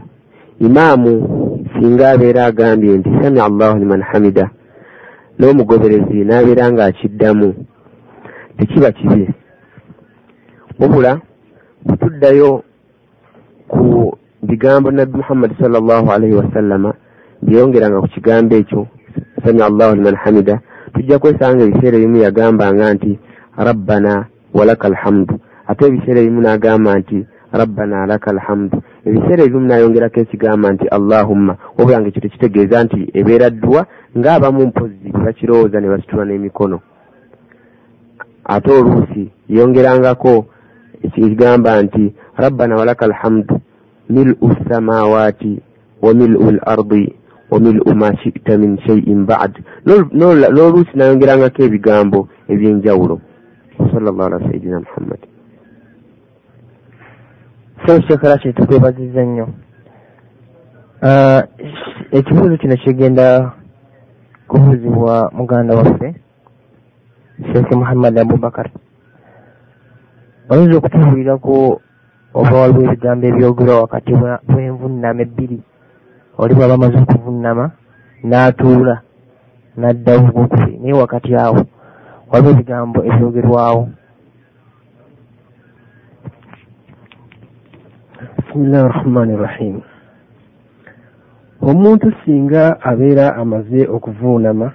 [0.60, 4.50] imaamu singa abeera agambye nti samia allahu liman hamida.
[5.38, 7.48] N'omugoberezi n'abeera ng'akiddamu.
[8.58, 9.24] Tekiba kibi.
[10.78, 11.20] Wabula
[11.84, 12.62] bwetuddayo
[13.68, 16.90] ku bigambo nabbi muhammadi salllahu alaihi wasallama
[17.42, 18.86] byeyongeranga ku kigambo ekyo
[19.44, 20.60] samia allahu liman hamida.
[20.94, 23.18] Tujja kwesanga ebiseera ebimu yagambanga nti
[23.56, 25.34] rabbana walaka alhamdu
[25.68, 27.18] ate ebiseera ebimu n'agamba nti
[27.52, 28.76] rabbana laka alhamdu
[29.08, 33.80] ebiseera ebimu nayongerako ekigamba nti allahumma wabula nga ekyo tekitegeeza nti ebeera ddwa
[34.18, 36.78] ng'abamu mpozi bakirowooza ne basitula n'emikono.
[38.54, 39.22] Ate oluusi
[39.56, 40.32] yongerangako
[41.06, 42.04] ekigamba nti
[42.42, 43.54] rabbana walaka alhamdu
[44.14, 44.34] milu
[44.68, 45.52] samawaati
[46.04, 47.04] wa milu l ardi
[47.50, 49.52] wa milu ma shita min shaiin bad.
[49.86, 53.16] N'oluusi nayongerangako ebigambo ebyenjawulo.
[53.78, 55.37] Wasallallahu ala sayidina muhammadi
[57.86, 59.46] so shekara kye tukwebaziza nnyo
[62.10, 63.52] ekibuuzo kino kigenda
[64.48, 66.14] kubuuzibwa muganda waffe
[67.52, 68.68] sheekh muhammad abubakar.
[70.50, 71.80] Oyinza okutubuulirako
[72.34, 74.12] oba waliwo ebigambo ebyogerwa wakati
[74.48, 75.58] bw'envunnama ebbiri
[76.40, 77.64] oli bwaba amaze okuvunnama
[78.28, 78.96] n'atuula
[79.78, 81.60] n'addawo ogwokubiri naye wakati awo
[82.30, 83.82] waliwo ebigambo ebyogerwawo
[88.48, 89.80] bisimillahi arrahmani irrahim
[91.60, 94.72] omuntu singa abeera amaze okuvuunama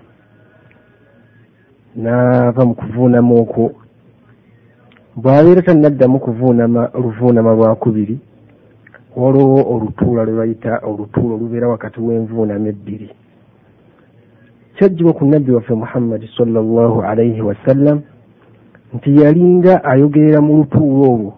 [1.95, 3.65] n'ava mu kuvuunama okwo
[5.17, 8.19] bw'abeera tannaddamu kuvuunama oluvuunama lwakubiri
[9.15, 13.09] waliwo olutuula lwe bayita olutuula olubeera wakati w'envuunama ebbiri.
[14.76, 18.01] Kyajjibwa ku nabbi waffe muhammadi sallallahu alaihi wasallam
[18.93, 21.34] nti yalinga ayogerera mu lutuula olwo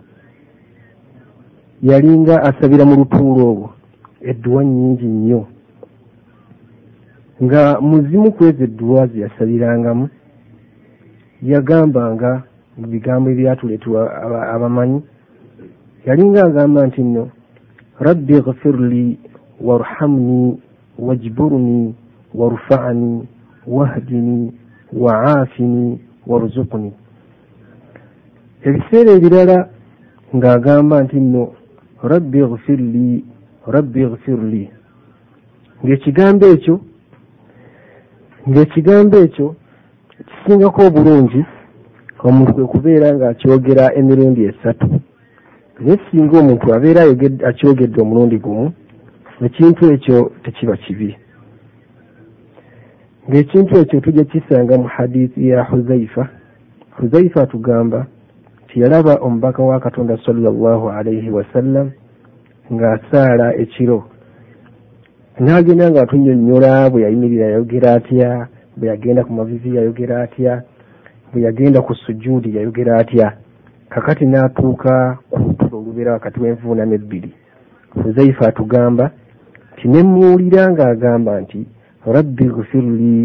[1.89, 3.67] yalinga asabira mu lutuula olwo
[4.29, 5.41] edduwa nnyingi nnyo.
[7.43, 10.05] Nga muzimu ku ezo edduwa ze yasabirangamu
[11.51, 12.31] yagambanga
[12.77, 14.01] mu bigambo ebyatuleetebwa
[14.55, 14.99] abamanyi
[16.07, 17.23] yalinga agamba nti nno
[18.05, 19.05] rabbi gfirli
[19.67, 20.41] warhamni
[21.05, 21.95] wajburni
[22.39, 23.27] warfani
[23.75, 24.53] wahdini
[25.03, 26.91] waafini waruzukuni
[28.67, 29.57] ebiseera ebirala
[30.36, 31.43] ng'agamba nti nno
[32.12, 33.26] rabbi gfirli
[33.74, 34.64] rabbi gfirli
[35.84, 36.76] ng'ekigambo ekyo
[38.49, 39.47] ng'ekigambo ekyo
[40.28, 41.41] kisingako obulungi
[42.28, 44.88] omuntu kwe kubeera ng'akyogera emirundi esatu.
[45.80, 47.01] Naye singa omuntu abeera
[47.49, 48.66] akyogedde omulundi gumu
[49.45, 51.10] ekintu ekyo tekiba kibi.
[53.30, 56.24] Ng'ekintu ekyo tujja kisanga mu hadiisi ya huzaifa.
[56.97, 58.08] Huzaifa atugamba
[58.76, 61.91] yalaba omubaka wa katonda sallallahu alaihi wasallam
[62.73, 64.03] ng'asaala ekiro.
[65.39, 68.47] N'agenda nga atunyonnyola bwe yayimirira yayogera atya
[68.78, 70.53] bwe yagenda ku mavivi yayogera atya
[71.32, 73.28] bwe yagenda ku sujuudi yayogera atya.
[73.89, 77.32] Kakati n'atuuka ku lutulo olubeera wakati w'envuunama ebbiri
[78.03, 79.11] huzaifa atugamba
[79.73, 81.59] nti ne muwulira ng'agamba nti
[82.15, 83.15] rabbi gfirli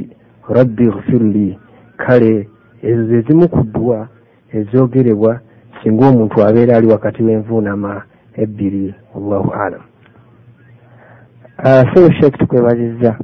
[0.56, 1.58] rabbi gfirli
[2.02, 2.48] kale
[2.88, 4.08] ezo ze zimu ku ddwa
[4.58, 5.40] ezogerebwa
[5.82, 8.02] singa omuntu abeera ali wakati w'envuunama
[8.42, 9.82] ebbiri allahu alam
[11.90, 13.18] sebo sheek tukwebaziza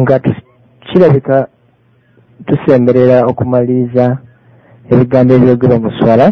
[0.00, 0.20] nga
[0.86, 1.46] kirabika
[2.46, 4.18] tusemberera okumaliriza
[4.92, 6.26] ebigambo ebyogerwa mu swala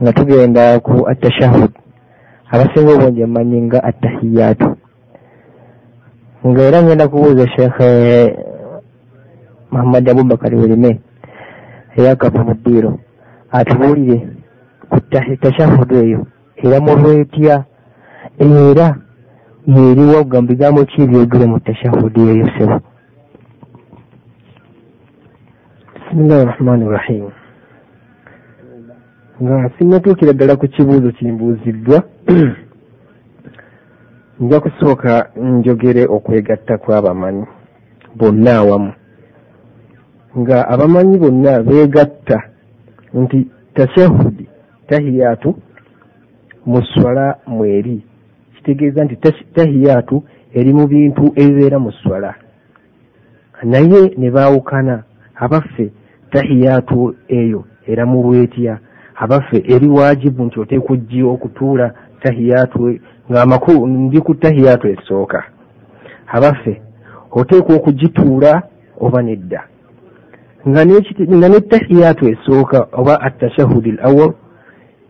[0.00, 1.72] nga tugenda ku atashahud
[2.52, 4.70] abasinga obungi mmanyi nga attahiyaatu
[6.46, 7.78] nga era ngenda kubuuza sheekh
[9.74, 10.90] muhammad abubakar bulime
[11.98, 12.92] eyakava mu ddiiro
[13.58, 14.16] atubuulire
[14.90, 14.98] ku
[15.42, 16.20] tashahudu eyo.
[16.64, 17.56] Eramulwa etya
[18.38, 18.86] era
[19.74, 22.76] yeriwa okugamba bigambo ki ebyogere mu tashahudi eyo sebo?
[25.94, 27.30] Bisimillahi rahmani rahimu
[29.42, 31.98] nga sinnatuukira ddala ku kibuuzo kimbuuziddwa
[34.40, 37.44] nja kusooka njogere okwegatta kw'abamanyi
[38.18, 38.92] bonna awamu
[40.38, 42.38] nga abamanyi bonna beegatta
[43.14, 44.48] nti tashahudi
[44.88, 45.54] tahiyaatu
[46.66, 48.02] mu swala mweri.
[48.54, 49.16] Kitegeeza nti
[49.54, 50.22] tahiyaatu
[50.54, 52.34] eri mu bintu ebibeera mu swala.
[53.62, 55.02] Naye ne baawukana
[55.34, 55.92] abaffe
[56.30, 58.78] tahiyaatu eyo era mu bwetya
[59.14, 62.98] abaffe eri waajibu nti oteekwa ojji okutuula tahiyaatu
[63.30, 65.44] ng'amakulu ndi ku tahiyaatu esooka.
[66.26, 66.82] Abaffe
[67.30, 68.62] oteekwa okugituula
[69.00, 69.73] oba nedda
[70.68, 74.32] nga ne tahiyaatu esooka oba atashahudi l awal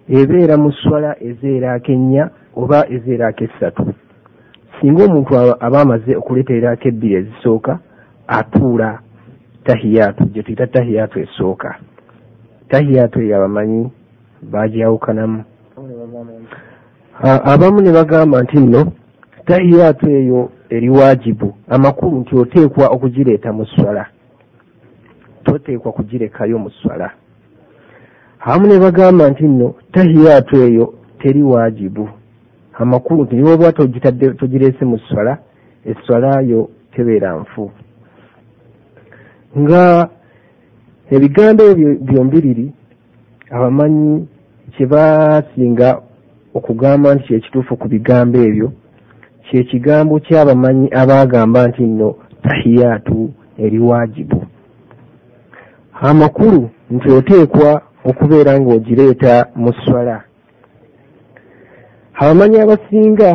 [0.09, 3.85] ebeera mu swala ezeeraako ennya oba ezeeraako essatu
[4.81, 7.79] singa omuntu aba amaze okuleteerako ebbiri ezisooka
[8.27, 8.99] atuula
[9.65, 11.75] tahiyaatu gye tuyita tahiyaatu esooka.
[12.69, 13.91] Tahiyaatu eyo abamanyi
[14.53, 15.45] bagyawukanamu
[17.53, 18.93] abamu ne bagamba nti nno
[19.47, 24.07] tahiyaatu eyo eri waajibu amakulu nti oteekwa okugireeta mu swala
[25.45, 27.11] toteekwa kugirekayo mu swala
[28.45, 32.09] abamu ne bagamba nti nno tahiyaatu eyo teri waajibu.
[32.79, 35.39] Amakulu nti niwoba togitadde togireese mu swala
[35.91, 37.71] eswala yo tebeera nfu.
[39.59, 40.09] Nga
[41.15, 42.67] ebigambo ebyo byombiriri
[43.51, 44.29] abamanyi
[44.73, 45.89] kye basinga
[46.55, 48.69] okugamba nti kyekituufu ku bigambo ebyo
[49.47, 52.09] kyekigambo kyabamanyi abagamba nti nno
[52.43, 53.31] tahiyaatu
[53.65, 54.41] eri waajibu
[56.01, 60.23] amakulu nti oteekwa okubeera ng'ogireeta mu swala.
[62.21, 63.31] Abamanyi abasinga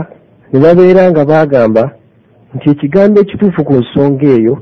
[0.52, 1.84] ne babeera nga bagamba
[2.56, 4.56] nti ekigambo ekituufu ku nsonga eyo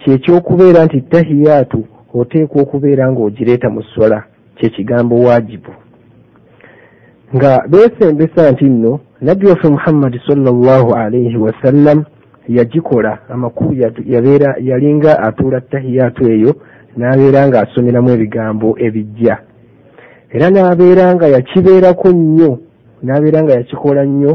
[0.00, 1.80] kyekyokubeera nti tahiyaatu
[2.20, 4.18] oteekwa okubeera ng'ogireeta mu swala
[4.56, 5.72] kyekigambo waajibu.
[7.34, 12.04] Nga beesembesa nti nno nabbi waffe muhammadi sallallahu alaihi wasallam
[12.48, 13.72] yagikola amakulu
[14.06, 16.54] yabeera yalinga atuula tahiyaatu eyo
[16.96, 19.36] n'abeera ng'asomeramu ebigambo ebijja.
[20.34, 22.50] Era n'abeera nga yakibeerako nnyo
[23.02, 24.32] n'abeera nga yakikola nnyo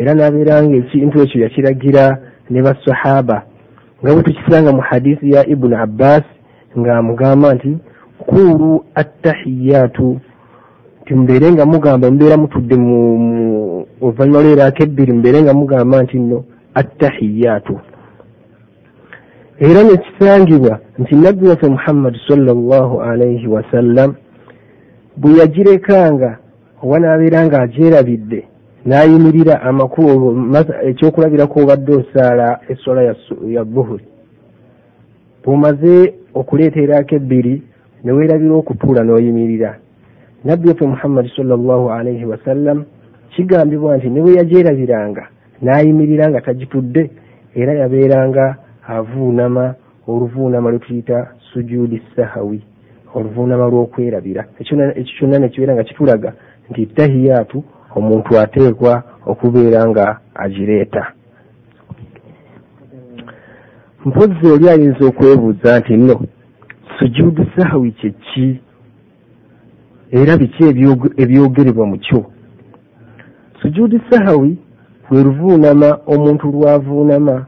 [0.00, 2.04] era n'abeera nga ekintu ekyo yakiragira
[2.50, 3.38] ne basahaba.
[4.00, 6.24] Nga bwe tukisanga mu hadisi ya ibuni abbas
[6.78, 7.70] ng'amugamba nti
[8.20, 10.08] kuulu attahiyaatu
[11.02, 12.98] nti mubeere nga mugamba mubeera mutudde mu
[14.00, 16.38] oluvannyuma lweraako ebbiri mubeere nga mugamba nti nno
[16.80, 17.74] attahiyaatu
[19.60, 24.14] era nekisangibwa nti nabbi waffe muhammadi sallallahu alaihi wasallam
[25.16, 26.30] bwe yagirekanga
[26.82, 28.40] oba n'abeera ng'agyerabidde
[28.86, 30.26] n'ayimirira amakulu
[30.88, 33.00] ekyokulabirako obadde osaala essola
[33.56, 34.06] ya buhuri
[35.42, 35.94] bw'omaze
[36.40, 37.54] okuleeterako ebbiri
[38.04, 39.70] ne weerabira okutuula n'oyimirira.
[40.44, 42.84] Nabbi waffe muhammadi sallallahu alaihi wasallam
[43.30, 45.24] kigambibwa nti ne bwe yagyerabiranga
[45.62, 47.10] n'ayimirira nga tagitudde
[47.54, 48.56] era yabeeranga
[48.88, 49.74] avuunama
[50.06, 52.62] oluvuunama lwe tuyita sujuudi sahawi
[53.14, 54.44] oluvuunama lw'okwerabira.
[54.60, 56.32] Ekyo kyonna nekibeera nga kitulaga
[56.70, 57.64] nti tahiyaatu
[57.96, 61.12] omuntu ateekwa okubeera nga agireeta.
[64.04, 66.16] Mpozzi oli ayinza okwebuuza nti nno
[66.98, 68.60] sujuudu sahawi kyeki
[70.10, 70.64] era biki
[71.22, 72.20] ebyogerebwa mu kyo?
[73.62, 74.58] Sujuudu sahawi
[75.10, 77.46] lwe luvuunama omuntu lwavuunama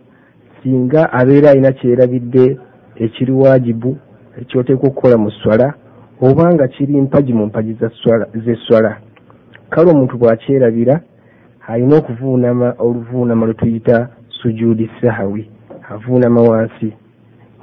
[0.62, 2.58] singa abeera alina kyerabidde
[2.96, 3.96] ekiri waajibu
[4.40, 5.74] ekyoteekwa okukola mu swala
[6.20, 7.76] oba nga kiri mpagi mu mpagi
[8.44, 8.92] z'eswala
[9.70, 11.00] kale omuntu bw'akyerabira
[11.68, 15.42] alina okuvuunama oluvuunama lwe tuyita sujuudi sahawi
[15.92, 16.92] avuunama wansi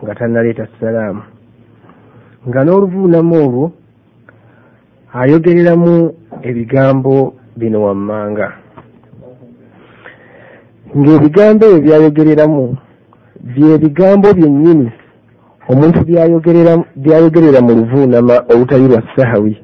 [0.04, 1.24] nga tannaleeta salaamu.
[2.48, 3.72] Nga n'oluvuunama olwo
[5.14, 5.94] ayogereramu
[6.50, 8.48] ebigambo bino wammanga.
[10.98, 12.78] Ng'ebigambo ebyo byayogereramu
[13.44, 14.92] byebigambo byennyini
[15.72, 16.00] omuntu
[16.98, 19.58] byayogerera mu luvuunama olutali lwa sahawi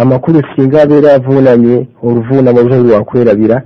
[0.00, 3.56] amakulu singa abeera avuunamye oluvuunama olutali lwakwerabira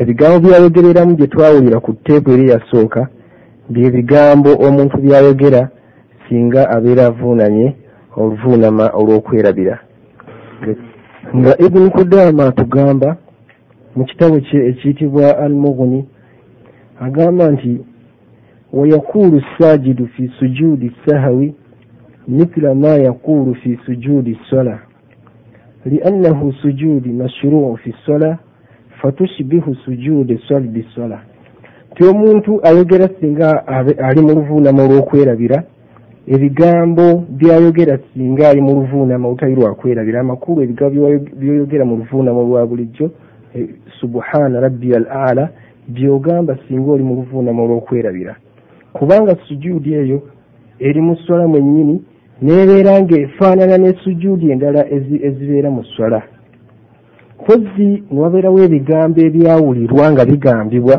[0.00, 3.00] ebigambo byayogereramu gye twawulira ku tteepu eri yasooka
[3.72, 5.62] bye bigambo omuntu byayogera
[6.28, 7.66] singa abeera avuunamye
[8.16, 9.74] oluvuunama olw'okwerabira
[11.36, 13.08] nga ibuni kudaama atugamba
[13.96, 16.00] mu kitabo kye ekiyitibwa al mughni
[17.06, 17.70] agamba nti
[18.78, 21.54] wayakulu sajidu fi sujudi sahawi
[22.28, 24.78] mithla ma yaqulu fi sujudi sola
[25.84, 28.38] liannahu sujudi mashruu fi sola
[29.00, 31.20] fatushbihu sujude swali bisola
[31.94, 33.66] ti omuntu ayogera singa
[33.98, 35.62] ali mu luvuunama olw'okwerabira
[36.26, 42.66] ebigambo byayogera singa ali mu luvuunama olutali lwakwerabira amakulu ebigambo byoyo- byoyogera mu luvuunama olwa
[42.66, 43.10] bulijjo
[43.54, 43.68] eh,
[44.00, 45.48] subhana rabbi al ala
[45.88, 48.36] byogamba singa oli mu luvuunama olw'okwerabira
[48.96, 50.18] kubanga sujuudi eyo
[50.78, 51.96] eri mu swala mwennyini
[52.42, 56.22] neebeera ng'efaanana ne sujuudi endala ezi- ezibeera mu swala.
[57.44, 60.96] Kozzi newabeerawo ebigambo ebyawulirwa nga bigambibwa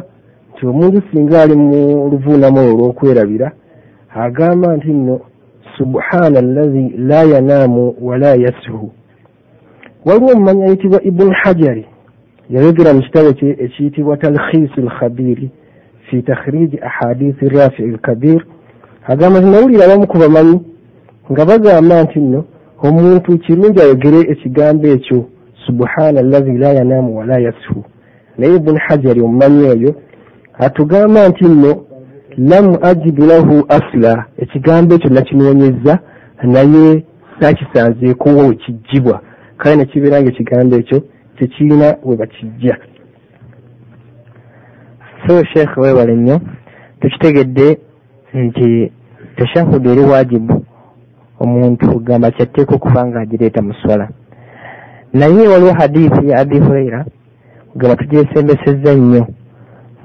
[0.54, 1.82] nti omuntu singa ali mu
[2.12, 3.48] luvuunama olwo olw'okwerabira
[4.24, 5.16] agamba nti nno
[5.78, 8.88] subhana allazi la yanaamu wala yasihu
[10.06, 11.86] waliwo omumanyi ayitibwa ibuni hajari
[12.50, 15.50] yayogera mu kitabo kye ekiyitibwa talkhisi lkhabiri
[16.10, 18.46] fi takhriji ahadisi rafii lkabir
[19.08, 20.60] agamba nti nawulira abamu ku bamanyi
[21.32, 22.46] nga bagamba nti nno
[22.88, 25.26] omuntu kirungi ayogere ekigambo ekyo
[25.66, 27.84] subhana allazi la yanaamu wala yasihu
[28.38, 29.92] naye ibuni hajari omumanyi oyo
[30.66, 31.72] atugamba nti nno
[32.38, 36.00] lamu ajidu lahu asla ekigambo ekyo nakinoonyeza
[36.44, 37.04] naye
[37.40, 39.22] sakisanzeekowo wekijjibwa
[39.58, 41.02] kale nekibeera nga ekigambo ekyo
[41.38, 42.78] tekirina we bakijja
[45.28, 46.42] so sheekh weewale nnyo
[47.00, 47.78] tukitegedde
[48.34, 48.92] nti
[49.36, 50.66] tashahudu eri wajibu
[51.40, 54.10] omuntu gamba kyatteeka okuba nga agireeta mu swala
[55.14, 57.06] naye waliwo hadiisi ya abi huraira
[57.76, 59.28] gamba tugyesembesezza nnyo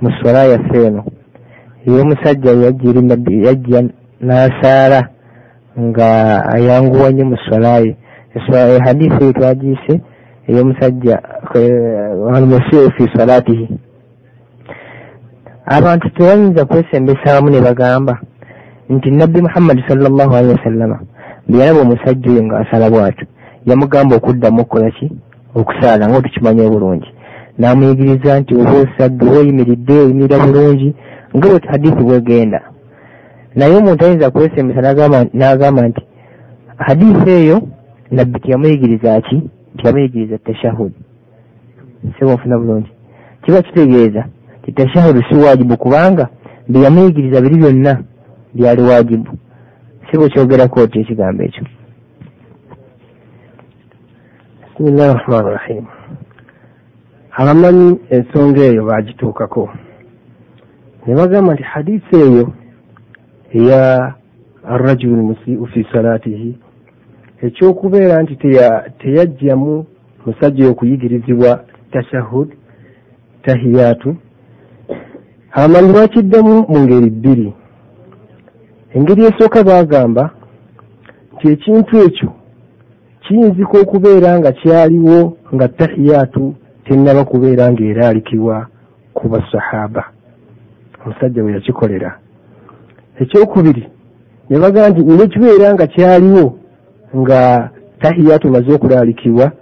[0.03, 1.05] mu swala yaffe eno
[1.87, 2.51] ey'omusajja
[3.47, 3.81] yajja
[4.27, 5.01] n'asaala
[5.81, 6.09] nga
[6.55, 7.97] ayanguwa nnyo mu swala ye
[8.87, 9.95] hadiisi eyo twagiyise
[10.49, 11.15] ey'omusajja
[12.37, 13.69] almusiu fi salatihi
[15.77, 18.15] abantu tebayinza kwesembesa awamu ne bagamba
[18.89, 20.99] nti nabbi muhammadi sallallahu alihi wasallama
[21.49, 23.27] bwe yalaba omusajja oyo ng'asala bw'atyo
[23.69, 25.07] yamugamba okuddamu okukola ki?
[25.55, 27.11] Okusaala nga tukimanyi obulungi.
[27.59, 30.89] N'amuyigiriza nti oba osadde oba oyimiridde oyimirira bulungi
[31.37, 32.61] nga bwe hadisi bwegenda.
[33.57, 34.81] Naye omuntu ayinza kwesembesa
[35.39, 36.03] n'agamba- nti
[36.87, 37.57] hadisi eyo
[38.11, 39.37] nabbi tiyamuyigiriza ki?
[39.77, 41.01] Tiyamuyigiriza tashahudi
[42.19, 42.91] sebo nfuna bulungi.
[43.43, 44.25] Kiba kitegeeza
[44.75, 46.29] tashahudu si wajibu kubanga
[46.69, 48.03] bye yamuyigiriza biri byonna
[48.55, 49.31] byali wajibu.
[50.11, 51.65] Sebo kyogerako oti ekigambo ekyo.
[54.63, 55.85] Bisimillahi rahmani rahim.
[57.37, 59.71] Abamanyi ensonga eyo bagituukako.
[61.07, 62.53] Ne bagamba nti hadisi eyo
[63.53, 64.15] eya
[64.65, 66.59] arrajulu lmusiu fi salatihi
[67.43, 69.87] ekyokubeera nti teya- teyajjamu
[70.27, 72.49] musajja okuyigirizibwa tashahud
[73.43, 74.17] tahiyatu
[75.53, 77.53] abamanyi bakiddemu mu ngeri bbiri.
[78.95, 80.31] Engeri esooka bagamba
[81.35, 82.31] nti ekintu ekyo
[83.23, 85.19] kiyinzika okubeera nga kyaliwo
[85.55, 86.55] nga tahiyatu
[86.85, 88.57] tennaba kubeera ng'eraalikibwa
[89.17, 90.03] ku basahaba.
[91.03, 92.11] Omusajja bwe yakikolera.
[93.23, 93.85] Ekyokubiri
[94.49, 96.47] ne bagamba nti nekibeera nga kyaliwo
[97.21, 97.71] nga
[98.01, 99.53] tahiyatu maze okulaalikibwa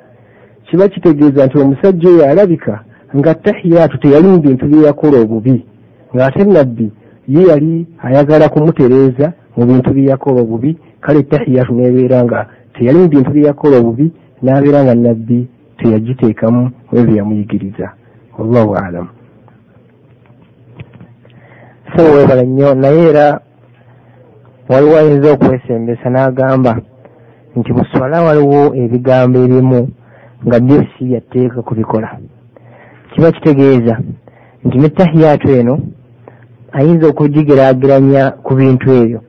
[0.66, 2.74] kiba kitegeeza nti omusajja oyo alabika
[3.16, 5.67] nga tahiyatu teyali mu bintu bye yakola obubi
[6.14, 6.92] ng'ate nabbi
[7.28, 12.38] ye yali ayagala kumutereeza mu bintu bye yakola obubi kale tahiyatu nebeera nga
[12.74, 14.06] teyali mu bintu bye yakola obubi
[14.42, 15.48] n'abeera nga nabbi
[15.78, 16.62] teyagiteekamu
[16.98, 17.86] ebyo yamuyigiriza.
[18.38, 19.08] Wallahu alamu
[21.96, 23.40] so weebala nnyo naye era
[24.68, 26.72] waliwo ayinza okwesembesa n'agamba
[27.56, 29.80] nti mu swala waliwo ebigambo ebimu
[30.46, 32.08] nga byo si yatteeka kubikola
[33.10, 33.94] kiba kitegeeza
[34.64, 35.74] nti ne tahiyatu eno
[36.72, 39.20] ayinza okugigeraageranya ku bintu ebyo.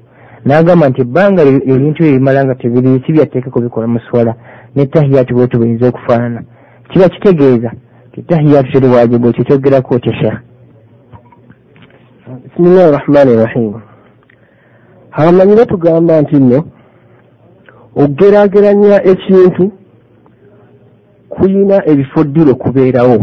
[0.45, 1.41] N'agamba nti ebbanga
[1.71, 4.35] ebintu ebyo bimala nga tebiri si byatteeka kubikola mu swala
[4.75, 6.41] ne tahiyatu bwetu buyinza okufaanana.
[6.89, 7.71] Kiba kitegeeza
[8.09, 10.37] nti tahiyatu teri kyogerako otya shekh
[12.43, 13.73] bisimillahi rahmani rahim
[15.11, 16.59] abamanyi batugamba nti nno
[17.95, 19.71] okugeraageranya ekintu
[21.29, 23.17] kuyina ebifo ddiro kubeerawo.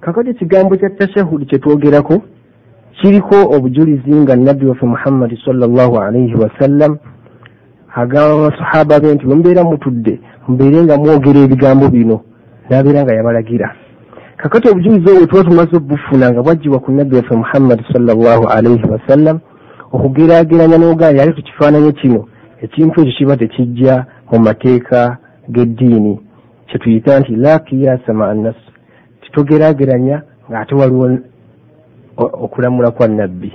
[0.00, 2.22] Kakati ekigambo kya tashahudi kyetwogerako
[3.00, 6.98] kiriko obujulizi nga nabbi waffe muhammadi sallallahu alaihi wasallam
[7.94, 12.20] agamba basahaba be nti bwemubeera mutudde mubeere nga mwogera ebigambo bino
[12.70, 13.68] nabeera nga yabalagira.
[14.36, 19.36] Kakati obujulizi obwo tuba tumaze obufuna nga bwajjibwa ku nabbi waffe muhammadi sallallahu alaihi wasallam
[19.92, 22.20] okugeraageranya n'ogamba yali tukifaananye kino
[22.64, 23.94] ekintu ekyo kiba tekijja
[24.30, 25.16] mu mateeka
[25.54, 26.20] g'eddiini.
[26.68, 28.58] Kyetuyita nti la kiyasa maa nas
[29.22, 31.06] titogeraageranya ng'ate waliwo
[32.24, 33.52] okulamula kwa nabbi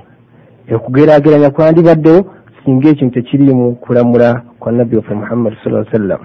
[0.75, 2.25] okugeraageranya kwandibaddewo
[2.65, 6.19] singa ekintu tekiriimu kulamula kwa nabbi waffe muhammadi saa sallam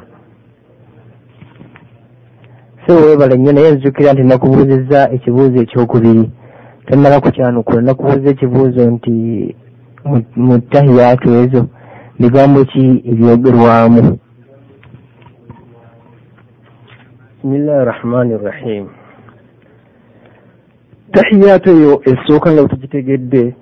[2.87, 6.31] sewebala nnyo naye nzijukira nti nakubuuzizza ekibuuzo ekyokubiri.
[6.87, 9.13] Tannaba kukyanukula nakubuuza ekibuuzo nti
[10.05, 11.67] mu- mu tahiyatu ezo
[12.21, 14.19] bigambo ki ebyogerwamu.
[17.43, 18.85] Bisimillahi rahmani rahim
[21.13, 23.55] tahiyatu eyo esooka nga tugitegedde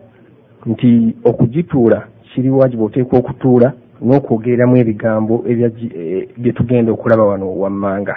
[0.67, 3.73] nti okugituula kiri wajibu oteekwa okutuula
[4.03, 8.17] n'okwogereramu ebigambo eh, bye tugenda okulaba wano wammanga.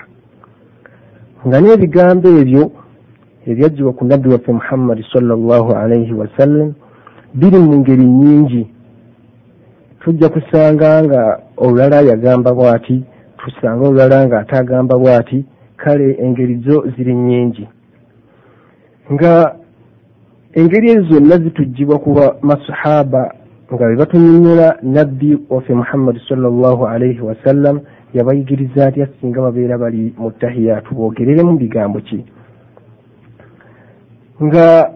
[1.47, 2.63] Nga n'ebigambo ebyo
[3.49, 6.73] ebyagibwa ku nabbi waffe muhammadi sallallahu alaihi wasallam
[7.33, 8.63] biri mu ngeri nyingi
[9.99, 11.21] tujja kusanga nga
[11.57, 13.03] olulala yagamba bw'ati
[13.37, 15.45] tusanga olulala nga atagamba bw'ati
[15.81, 17.67] kale engeri zo ziri nyingi
[19.11, 19.55] nga
[20.53, 23.33] engeri ezo zonna zitugibwa kuba masahaba
[23.73, 27.79] nga bwe batunyonnyola nabbi waffe muhammadi sallallahu alaihi wasallam
[28.13, 32.25] yabayigiriza atya singa babeera bali mu tahiyatu boogereremu bigambo ki?
[34.43, 34.91] Nga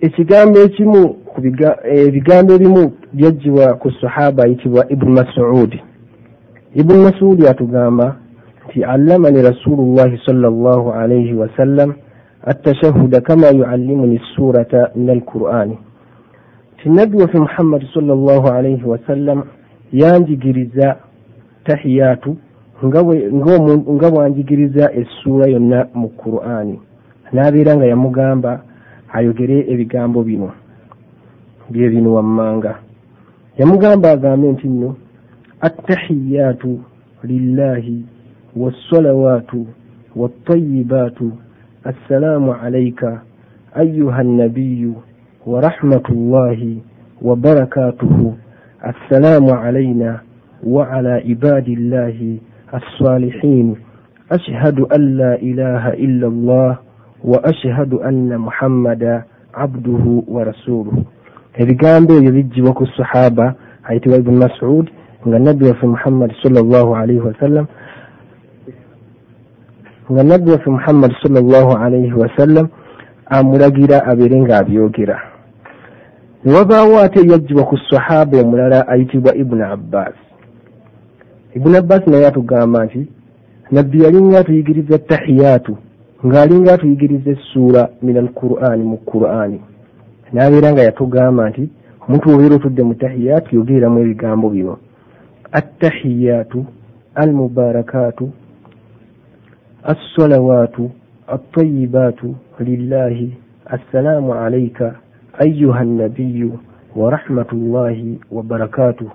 [0.00, 5.82] ekigambo ekimu ku biga- ebigambo ebimu byagibwa ku sahaba ayitibwa ibunu masudi
[6.74, 8.16] ibunu masudi atugamba
[8.68, 11.94] nti allamani rasulullahi sallallahu alaihi wasallam
[12.47, 15.75] التشهد كما يعلمني السورة من القرآن
[16.83, 19.43] ti nabbi waffe muhammadi sallallahu alaihi wasallam
[19.93, 20.95] yanjigiriza
[21.63, 22.37] tahiyatu
[22.85, 26.79] nga bwe- ng'omu- nga bwanjigiriza essuula yonna mu qur'ani
[27.33, 28.61] n'abeera nga yamugamba
[29.13, 30.49] ayogere ebigambo bino
[31.69, 32.79] bye bino wammanga
[33.57, 34.95] yamugamba agambe nti nno
[35.61, 36.79] attahiyatu
[37.23, 38.05] lillahi
[38.55, 39.67] wassalawaatu
[40.15, 41.31] wattayibaatu
[41.86, 43.04] السلام عليك
[43.76, 44.92] أيها النبي
[45.46, 46.76] ورحمة الله
[47.22, 48.34] وبركاته.
[48.86, 50.20] السلام علينا
[50.66, 52.38] وعلى عباد الله
[52.74, 53.76] الصالحين.
[54.32, 56.78] أشهد أن لا إله إلا الله
[57.24, 59.22] وأشهد أن محمدا
[59.54, 60.96] عبده ورسوله.
[61.54, 63.54] Ebigambo ebyo bijjibwa ku sahaba
[63.84, 64.90] ayitibwa ibuni masud
[65.28, 67.66] nga nabbi waffe muhammadi salllah alaihi wasallam
[70.12, 72.68] nga nabbi waffe muhammadi sallallahu alaihi wasallam
[73.26, 75.16] amulagira abeere ng'abyogera.
[76.44, 80.14] Ne wabaawo ate ebyaggyibwa ku sahaba omulala ayitibwa ibunu abbas
[81.56, 83.00] ibunu abbas naye atugamba nti
[83.72, 85.76] nabbi yalinga atuyigiriza tahiyatu
[86.26, 89.58] ng'alinga atuyigiriza essuura min al qur'ani mu qur'ani
[90.32, 91.64] n'abeera nga yatugamba nti
[92.04, 94.74] omuntu obeera otudde mu tahiyatu yogereramu ebigambo bino.
[95.58, 96.58] Attahiyatu
[97.14, 98.24] almubarakatu
[99.88, 100.76] الصلوات
[101.32, 102.20] الطيبات
[102.60, 103.28] لله
[103.72, 104.92] السلام عليك
[105.42, 106.50] أيها النبي
[106.96, 109.06] ورحمة الله وبركاته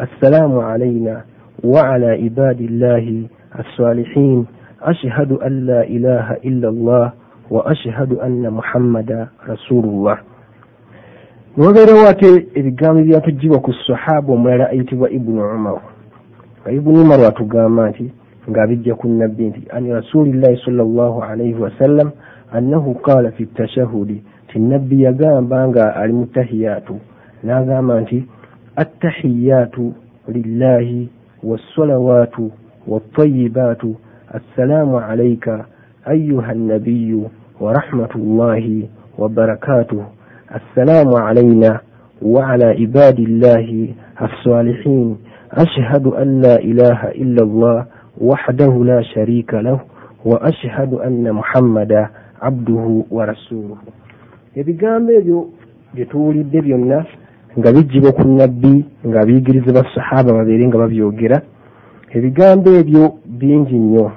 [0.00, 1.24] السلام علينا
[1.64, 3.22] وعلى عباد الله
[3.58, 4.46] الصالحين
[4.82, 7.12] أشهد أن لا إله إلا الله
[7.50, 10.18] وأشهد أن محمدا رسول الله
[11.56, 15.80] wabeerawo ate ebigambo ebyatugibwa ku sahaba omulala ayitibwa ibunu umar.
[16.62, 18.12] Nga ibunu umar atugamba nti
[18.50, 22.10] ng'abijja ku nabbi nti an rasulillahi salllahu alaihi wasallam
[22.52, 24.22] annahu qaala fi tashahudi
[24.52, 26.98] ti nabbi yagamba nga ali mu tahiyaatu
[27.44, 28.26] n'agamba nti
[28.76, 29.94] attahiyaatu
[30.28, 31.08] lillahi
[31.42, 32.50] wassalawaatu
[32.88, 33.96] wattayibaatu
[34.34, 35.64] assalaamu alaika
[36.04, 40.02] ayuha nnabiyu ورحمة الله وبركاته
[40.54, 41.80] السلام علينا
[42.22, 43.88] وعلى عباد الله
[44.22, 45.16] الصالحين
[45.52, 47.86] أشهد أن لا إله إلا الله
[48.21, 49.79] وحده لا شريك له
[50.25, 52.07] وأشهد أن محمدا
[52.41, 53.77] عبده ورسوله
[54.55, 55.47] ebigambo ebyo
[55.93, 57.05] bye tuwulidde byonna
[57.59, 61.41] nga bijjibwa ku nabbi nga biyigiriza basahaba babeere nga babyogera
[62.15, 63.03] ebigambo ebyo
[63.39, 64.11] bingi nnyo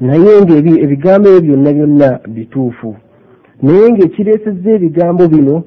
[0.00, 2.96] naye ngaebi- ebigambo ebyo byonna byonna bituufu
[3.62, 5.62] naye ng'ekireesezza ebigambo bino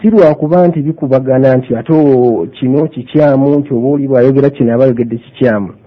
[0.00, 4.84] si lwakuba nti bikubagana nti ate o- kino kikyamu nti oba oli bwayogera kino aba
[4.84, 5.77] ayogedde kikyamu Enjawu-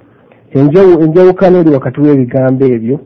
[0.54, 3.00] Enjawukana eri wakati w'ebigambo ebyo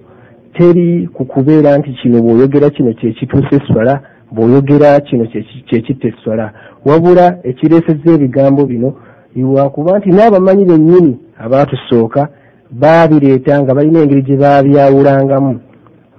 [0.52, 4.00] teri ku kubeera nti kino bw'oyogera kino kyekituusa eswala
[4.32, 6.52] bw'oyogera kino kyeki- kyekitta eswala.
[6.84, 8.88] Wabula ekireesezza ebigambo bino
[9.36, 11.12] lwakuba nti n'abamanyi bennyini
[11.44, 12.28] abaatusooka
[12.70, 15.60] baabireeta nga balina engeri gye baabyawulangamu.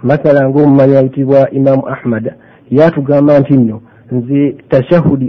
[0.04, 2.26] Masala ng'omumanyi ayitibwa imamu ahmad
[2.72, 3.82] yatugamba nti nno
[4.12, 5.28] nze tashahudi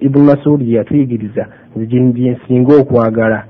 [0.00, 1.46] ibunu masudi gye yatuyigiriza
[1.76, 2.00] nze gye
[2.30, 3.44] nsinga okwagala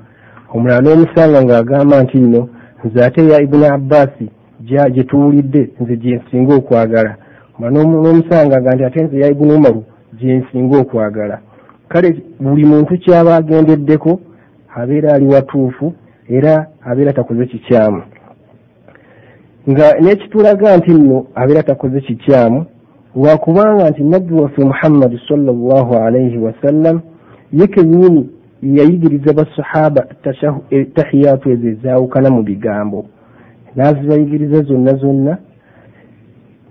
[0.55, 2.43] omulala n'omusanga ng'agamba nti nno
[2.85, 4.27] nze ate ya ibunu abbasi
[4.67, 7.13] gya gye tuwulidde nze gye nsinga okwagala.
[7.59, 9.81] N'omusanga nga nti ate nze ya ibunu umaru
[10.19, 11.37] gye nsinga okwagala.
[11.89, 12.09] Kale
[12.41, 14.21] buli muntu kyaba agendeddeko
[14.81, 15.87] abeera ali watuufu
[16.37, 18.03] era abeera takoze kikyamu.
[19.71, 22.67] Nga n'ekitulaga nti nno abeera takoze kikyamu
[23.17, 27.01] lwakubanga nti nabbi waffe muhammadi sallallahu alaihi wasallam
[27.53, 28.31] ye kennyini
[28.63, 30.07] yayigiriza basahaba
[30.95, 33.07] tahiyaatu ezo ezaawukana mu bigambo.
[33.77, 35.39] N'azibayigiriza zonna zonna.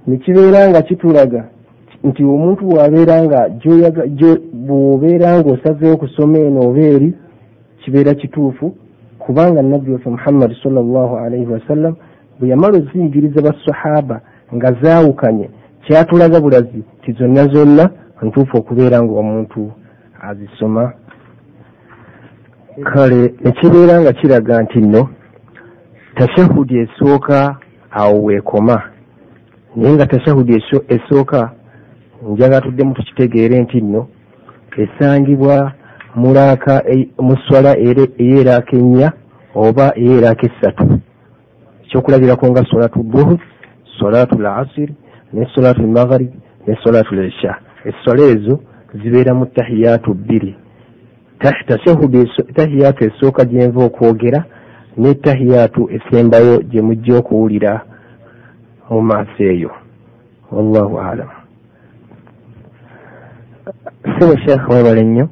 [0.07, 1.41] Nekibeera nga kitulaga
[2.03, 3.39] nti omuntu bw'abeera nga
[4.65, 7.09] bw'obeera nga osazeewo kusoma eno oba eri
[7.81, 8.65] kibeera kituufu
[9.19, 11.93] kubanga nabbi waffe muhammadi sallallahu alaihi wasallam
[12.39, 14.21] bwe yamala oziyigiriza basahaba
[14.55, 15.49] nga zaawukanye
[15.83, 17.89] kyatulaga bulazi ti zonna zonna
[18.21, 19.71] ntuufu okubeera nga omuntu
[20.21, 20.93] azisoma
[22.83, 25.09] kale nekibeera nga kiraga nti nno
[26.15, 27.57] tashahudi esooka
[27.91, 28.81] awo weekoma.
[29.75, 31.51] Naye nga tashahudi esooka
[32.29, 34.07] njaga tuddemu tukitegeere nti nno
[34.77, 35.71] esangibwa
[36.15, 36.83] mulaaka
[37.19, 39.11] mu swala eyeraaka ennya
[39.55, 40.99] oba eyeraaka essatu.
[41.85, 43.39] Ekyokulabirako nga solatu duhur
[43.99, 44.93] solatu lasiri
[45.33, 46.31] ne solatu lmagharib
[46.67, 48.59] ne solatu lisha essola ezo
[49.01, 50.13] zibeera mu tahiyaatu
[51.39, 54.43] bbiri tahiyaatu esooka gyenva okwogera
[54.97, 57.71] ne tahiyaatu esembayo gye mujja okuwulira
[58.89, 59.71] mu maaso eyo.
[60.51, 61.29] Wallahu alam
[64.13, 65.25] sibo sheekh webale nnyo.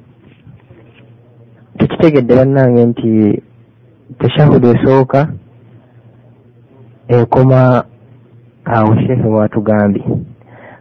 [1.78, 3.10] Tukitegedde bannange nti
[4.20, 5.20] tashahudu esooka
[7.08, 7.84] ekoma
[8.66, 10.04] awo sheekhe mwatugambye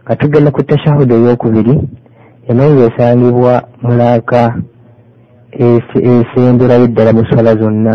[0.03, 1.73] nga tugenda ku tashahudu eyokubiri
[2.47, 4.55] enayo esangibwa mulaaka
[5.57, 7.93] esemberayo ddala mu swala zonna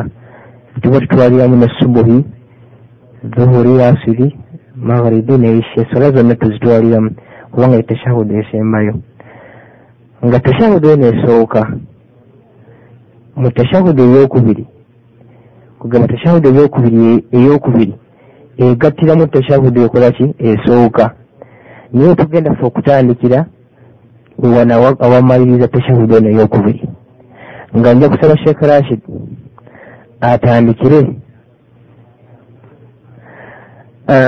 [0.83, 2.25] tuba tutwaliramu ne subuhi
[3.37, 4.37] zuhuri asiri
[4.77, 7.11] magharibi neisha eswala zonna tuzitwaliramu
[7.53, 8.95] kubanga etashahudu esembayo
[10.27, 11.61] nga tashahudu eno esooka
[13.37, 14.67] mu tashahudu eyokubiri
[15.79, 17.95] kugamba tashahudu eyokubiri eyokubiri
[18.59, 21.05] egattiramu tashahudu ekolaki esooka
[21.93, 23.47] naye tugenda fe okutandikira
[24.39, 24.75] wana
[25.05, 26.83] awamaliriza tashahudu eno eyokubiri
[27.77, 29.01] nga nja kusaba sheekh rashid
[30.21, 31.01] atandikire.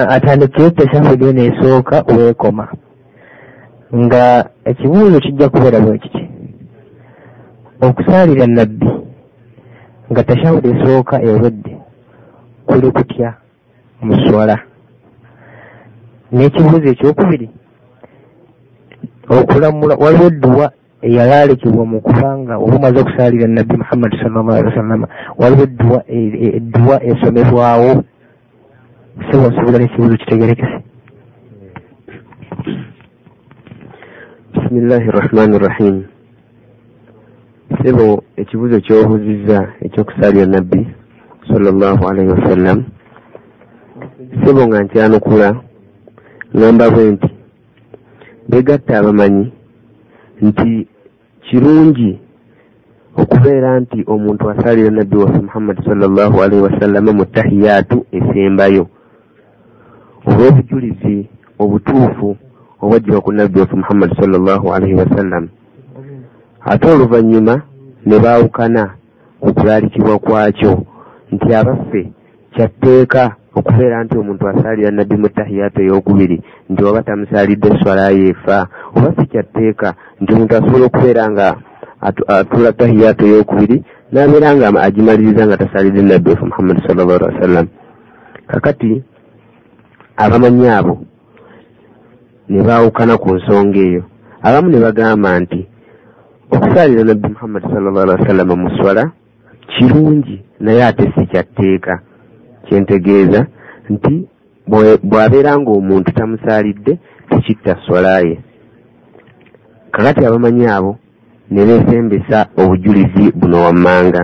[0.08, 2.68] Atandikire tashahudu eno esooka weekoma
[3.94, 6.28] nga ekibuuzo kijja kubeera bwe kiti
[7.80, 8.90] okusaalira nabbi
[10.10, 11.76] nga tashahudu esooka ewedde
[12.66, 13.34] kuli kutya
[14.02, 14.58] mu swala?
[16.32, 17.48] N'ekibuuzo ekyokubiri
[19.28, 20.72] okulamula waliwo edduwa
[21.06, 25.06] eyalaalekebwa mu kubanga oba omaze okusaalira nabbi muhammadi sallallahu alihi wasallama
[25.40, 25.96] waliwo
[26.58, 27.92] edduwa esomebwawo.
[29.30, 30.76] Sebo nsobola n'ekibuuzo kitegerekese.
[34.52, 35.96] Bisimillahi rahmani rahim.
[37.82, 38.06] Sebo
[38.36, 40.80] ekibuuzo kyobuuzizza ekyokusaalira nabbi
[41.48, 42.78] sallallahu alaihi wasallam
[44.44, 45.48] sebo nga nkyanukula
[46.56, 47.28] ngamba bwe nti
[48.50, 49.44] begatta abamanyi
[50.46, 50.70] nti
[51.54, 52.18] kirungi
[53.22, 58.84] okubeera nti omuntu asaalira nabbi waffe muhammadi sallallahu alaihi wasallama mu tahiyaatu esembayo.
[60.26, 61.16] Olw'obujulizi
[61.62, 62.36] obutuufu
[62.82, 65.44] obwajjibwa ku nabbi waffe muhammadi sallallahu alaihi wasallam
[66.72, 67.54] ate oluvannyuma
[68.06, 68.82] ne baawukana
[69.40, 70.72] ku kulaalikibwa kwakyo
[71.32, 72.02] nti abaffe
[72.54, 73.22] kyatteeka
[73.54, 76.36] okubeera nti omuntu asaalira nabbi mu tahiyaatu ey'okubiri
[76.70, 78.66] nti oba tamusaalidde swalayo efa
[78.96, 79.94] oba si kyatteeka
[80.24, 81.46] nti omuntu asobola okubeera nga
[82.36, 83.76] atula tahiyaatu ey'okubiri
[84.12, 87.66] n'abeera nga agimaliriza nga tasaalidde nabbi waffe muhammadi sallallahu alihi wasallam
[88.50, 88.90] kakati
[90.24, 90.94] abamanyi abo
[92.48, 94.02] ne baawukana ku nsonga eyo.
[94.46, 95.60] Abamu ne bagamba nti
[96.54, 99.04] okusaalira nabbi muhammadi sallallahu alihi wasallama mu swala
[99.72, 102.00] kirungi naye ate si kyatteeka
[102.64, 103.40] kyentegeeza
[103.92, 104.14] nti
[105.08, 106.92] bw'abeera nga omuntu tamusaalidde
[107.28, 108.40] tekitta swalaye
[109.94, 110.98] kakati abamanyi abo
[111.50, 114.22] ne beesembesa obujulizi buno wammanga.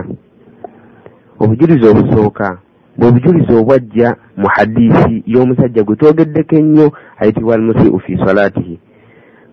[1.39, 2.57] Obujulizi obusooka
[2.97, 8.79] bwe bujulizi obwajja mu hadiisi y'omusajja gwe twogeddeko ennyo ayitibwa almusiu fi salaatihi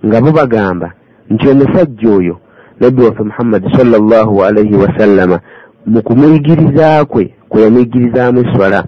[0.06, 0.88] nga bo bagamba
[1.30, 2.36] nti omusajja oyo
[2.80, 5.40] nabbi waffe muhammadi sallallahu alaihi wasallama
[5.86, 8.84] mu kumuyigiriza kwe kwe yamuyigirizaamu eswala.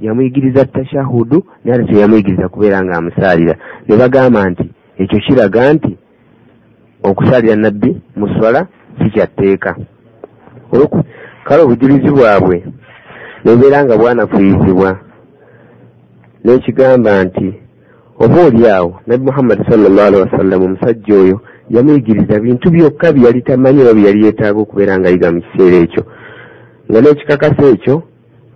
[0.00, 3.54] Yamuyigiriza tashahudu naye ate teyamuyigiriza kubeera nga amusaalira.
[3.88, 5.96] Ne bagamba nti ekyo kiraga nti
[7.02, 8.66] okusaalira nabbi mu swala
[8.98, 9.76] si kyatteeka
[11.44, 12.64] kale obujulizi bwabwe
[13.44, 14.90] nebeera nga bwanafuyizibwa
[16.44, 17.48] nekigamba nti
[18.18, 21.40] oba oli awo nabbi muhammadi sallallahu alihi wasallam omusajja oyo
[21.70, 26.02] yamuyigiriza bintu byokka byeyali tamanyi oba byeyali yeetaaga okubeera nga ayiga mu kiseera ekyo.
[26.88, 28.02] Nga n'ekikakasa ekyo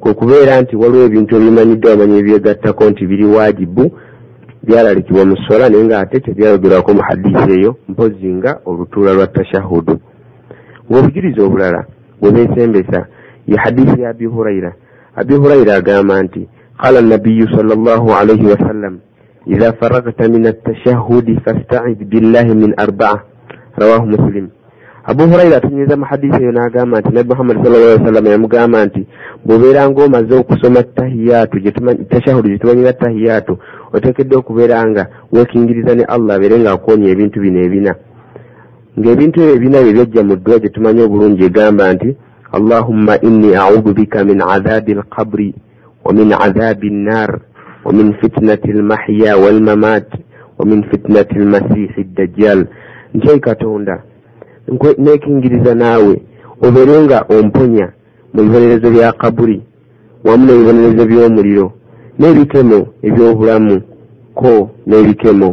[0.01, 3.85] kwe kubeera nti waliwo ebintu ebimanyiddwa bamanyi ebyegattako nti biri waajibu
[4.63, 9.95] byalalikibwa mu sola naye ngaate tebyayogerwako mu hadisi eyo mpozi nga olutuula lwa tashahudu
[10.91, 11.81] ng'obujulizi obulala
[12.21, 13.07] bwe beesembesa
[13.49, 14.73] ye hadisi ya abi huraira
[15.17, 16.49] abi huraira agamba nti
[16.83, 18.99] qala nabiyu sal llah alaihi wasallam
[19.47, 23.21] idha faragta min atashahudi fastaiz billahi min arbaa
[23.77, 24.49] rawahu muslim.
[25.05, 29.07] Abu huraira atunyiza mu hadisi eyo n'agamba nti nabi muhammadi sal llah salama yamugamba nti
[29.45, 31.57] bw'obeera ng'omaze okusoma tahiyaatu
[32.13, 33.59] tashahudu gye tumanyira tahiyaatu
[33.93, 35.03] oteekeddwa okubeera nga
[35.33, 37.93] weekingiriza ne allah abeere nga akonya ebintu bino ebina.
[38.99, 42.11] Ng'ebintu ebyo ebina bye byajja mu ddwa gye tumanyi obulungi egamba nti
[42.53, 45.55] allahumma inni audu bika min adhabi alqabri
[46.05, 47.31] wa min adhabi annar
[47.85, 50.09] wa min fitnati almahya walmamat
[50.59, 52.67] wa min fitnati almasihi ddajjal
[53.15, 54.03] nti katonda
[54.99, 56.15] neekingiriza naawe
[56.67, 57.89] obeere nga omponya
[58.35, 59.63] mu bibonerezo bya kaburi
[60.25, 61.67] wamu n'ebibonerezo by'omuliro
[62.21, 62.79] n'ebikemo
[63.09, 63.77] eby'obulamu
[64.39, 64.53] ko
[64.87, 65.49] n'ebikemo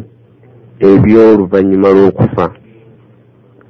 [0.89, 2.45] eby'oluvannyuma lw'okufa.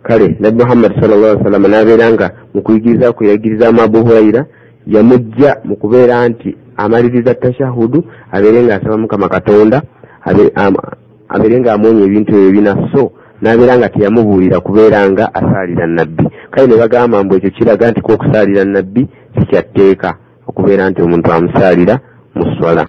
[0.08, 4.42] Kale nabbi muhammadi sal llah salama n'abeera nga mu kuyigiriza kweyagirizamu abu huraira
[4.88, 9.82] yamujja mu kubeera nti amaliriza tashahudu abeere nga asaba mukama katonda
[11.34, 13.12] abeere nga amwonya ebintu ebyo bina so
[13.42, 18.64] n'abeera nga teyamubuulira kubeera nga asaalira nabbi kale ne bagamba mbu ekyo kiraga nti kwokusaalira
[18.66, 20.10] nabbi sikyatteeka
[20.48, 21.96] okubeera nti omuntu amusaalira
[22.36, 22.84] mu swala